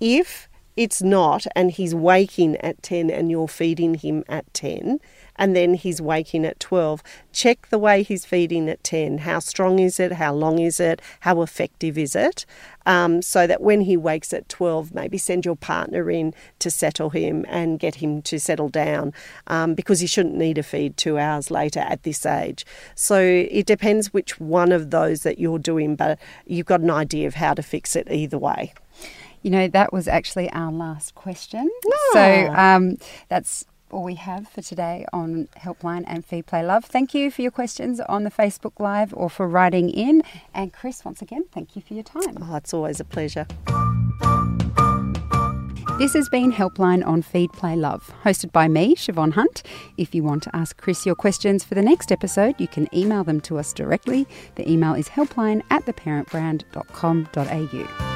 If 0.00 0.48
it's 0.76 1.02
not, 1.02 1.46
and 1.54 1.70
he's 1.70 1.94
waking 1.94 2.56
at 2.56 2.82
10 2.82 3.10
and 3.10 3.30
you're 3.30 3.48
feeding 3.48 3.94
him 3.94 4.24
at 4.28 4.52
10, 4.54 5.00
and 5.36 5.56
then 5.56 5.74
he's 5.74 6.00
waking 6.00 6.44
at 6.44 6.60
12. 6.60 7.02
Check 7.32 7.68
the 7.68 7.78
way 7.78 8.02
he's 8.02 8.24
feeding 8.24 8.68
at 8.68 8.84
10. 8.84 9.18
How 9.18 9.38
strong 9.38 9.78
is 9.78 9.98
it? 9.98 10.12
How 10.12 10.32
long 10.32 10.58
is 10.58 10.78
it? 10.80 11.00
How 11.20 11.42
effective 11.42 11.96
is 11.96 12.14
it? 12.14 12.44
Um, 12.84 13.22
so 13.22 13.46
that 13.46 13.60
when 13.60 13.82
he 13.82 13.96
wakes 13.96 14.32
at 14.32 14.48
12, 14.48 14.94
maybe 14.94 15.18
send 15.18 15.44
your 15.44 15.56
partner 15.56 16.10
in 16.10 16.34
to 16.58 16.70
settle 16.70 17.10
him 17.10 17.44
and 17.48 17.78
get 17.78 17.96
him 17.96 18.22
to 18.22 18.38
settle 18.38 18.68
down 18.68 19.12
um, 19.46 19.74
because 19.74 20.00
he 20.00 20.06
shouldn't 20.06 20.34
need 20.34 20.58
a 20.58 20.62
feed 20.62 20.96
two 20.96 21.18
hours 21.18 21.50
later 21.50 21.80
at 21.80 22.02
this 22.02 22.26
age. 22.26 22.66
So 22.94 23.20
it 23.20 23.66
depends 23.66 24.12
which 24.12 24.40
one 24.40 24.72
of 24.72 24.90
those 24.90 25.22
that 25.22 25.38
you're 25.38 25.58
doing, 25.58 25.96
but 25.96 26.18
you've 26.46 26.66
got 26.66 26.80
an 26.80 26.90
idea 26.90 27.26
of 27.26 27.34
how 27.34 27.54
to 27.54 27.62
fix 27.62 27.96
it 27.96 28.10
either 28.10 28.38
way. 28.38 28.74
You 29.42 29.50
know, 29.50 29.68
that 29.68 29.92
was 29.92 30.06
actually 30.06 30.50
our 30.50 30.70
last 30.70 31.14
question. 31.16 31.68
So 32.12 32.52
um, 32.54 32.96
that's 33.28 33.64
all 33.92 34.04
we 34.04 34.14
have 34.14 34.48
for 34.48 34.62
today 34.62 35.04
on 35.12 35.48
Helpline 35.56 36.04
and 36.06 36.24
Feed 36.24 36.46
Play 36.46 36.64
Love. 36.64 36.84
Thank 36.84 37.14
you 37.14 37.30
for 37.30 37.42
your 37.42 37.50
questions 37.50 38.00
on 38.00 38.24
the 38.24 38.30
Facebook 38.30 38.80
Live 38.80 39.12
or 39.14 39.28
for 39.30 39.46
writing 39.46 39.90
in. 39.90 40.22
And 40.54 40.72
Chris, 40.72 41.04
once 41.04 41.20
again, 41.22 41.44
thank 41.52 41.76
you 41.76 41.82
for 41.82 41.94
your 41.94 42.02
time. 42.02 42.36
Oh, 42.40 42.56
it's 42.56 42.74
always 42.74 42.98
a 43.00 43.04
pleasure. 43.04 43.46
This 45.98 46.14
has 46.14 46.28
been 46.28 46.52
Helpline 46.52 47.06
on 47.06 47.22
Feed 47.22 47.52
Play 47.52 47.76
Love, 47.76 48.12
hosted 48.24 48.50
by 48.50 48.66
me, 48.66 48.96
Siobhan 48.96 49.34
Hunt. 49.34 49.62
If 49.96 50.12
you 50.14 50.24
want 50.24 50.42
to 50.44 50.56
ask 50.56 50.76
Chris 50.76 51.06
your 51.06 51.14
questions 51.14 51.62
for 51.62 51.76
the 51.76 51.82
next 51.82 52.10
episode, 52.10 52.56
you 52.58 52.66
can 52.66 52.88
email 52.92 53.22
them 53.22 53.40
to 53.42 53.58
us 53.58 53.72
directly. 53.72 54.26
The 54.56 54.68
email 54.68 54.94
is 54.94 55.10
helpline 55.10 55.62
at 55.70 55.84
theparentbrand.com.au. 55.84 58.11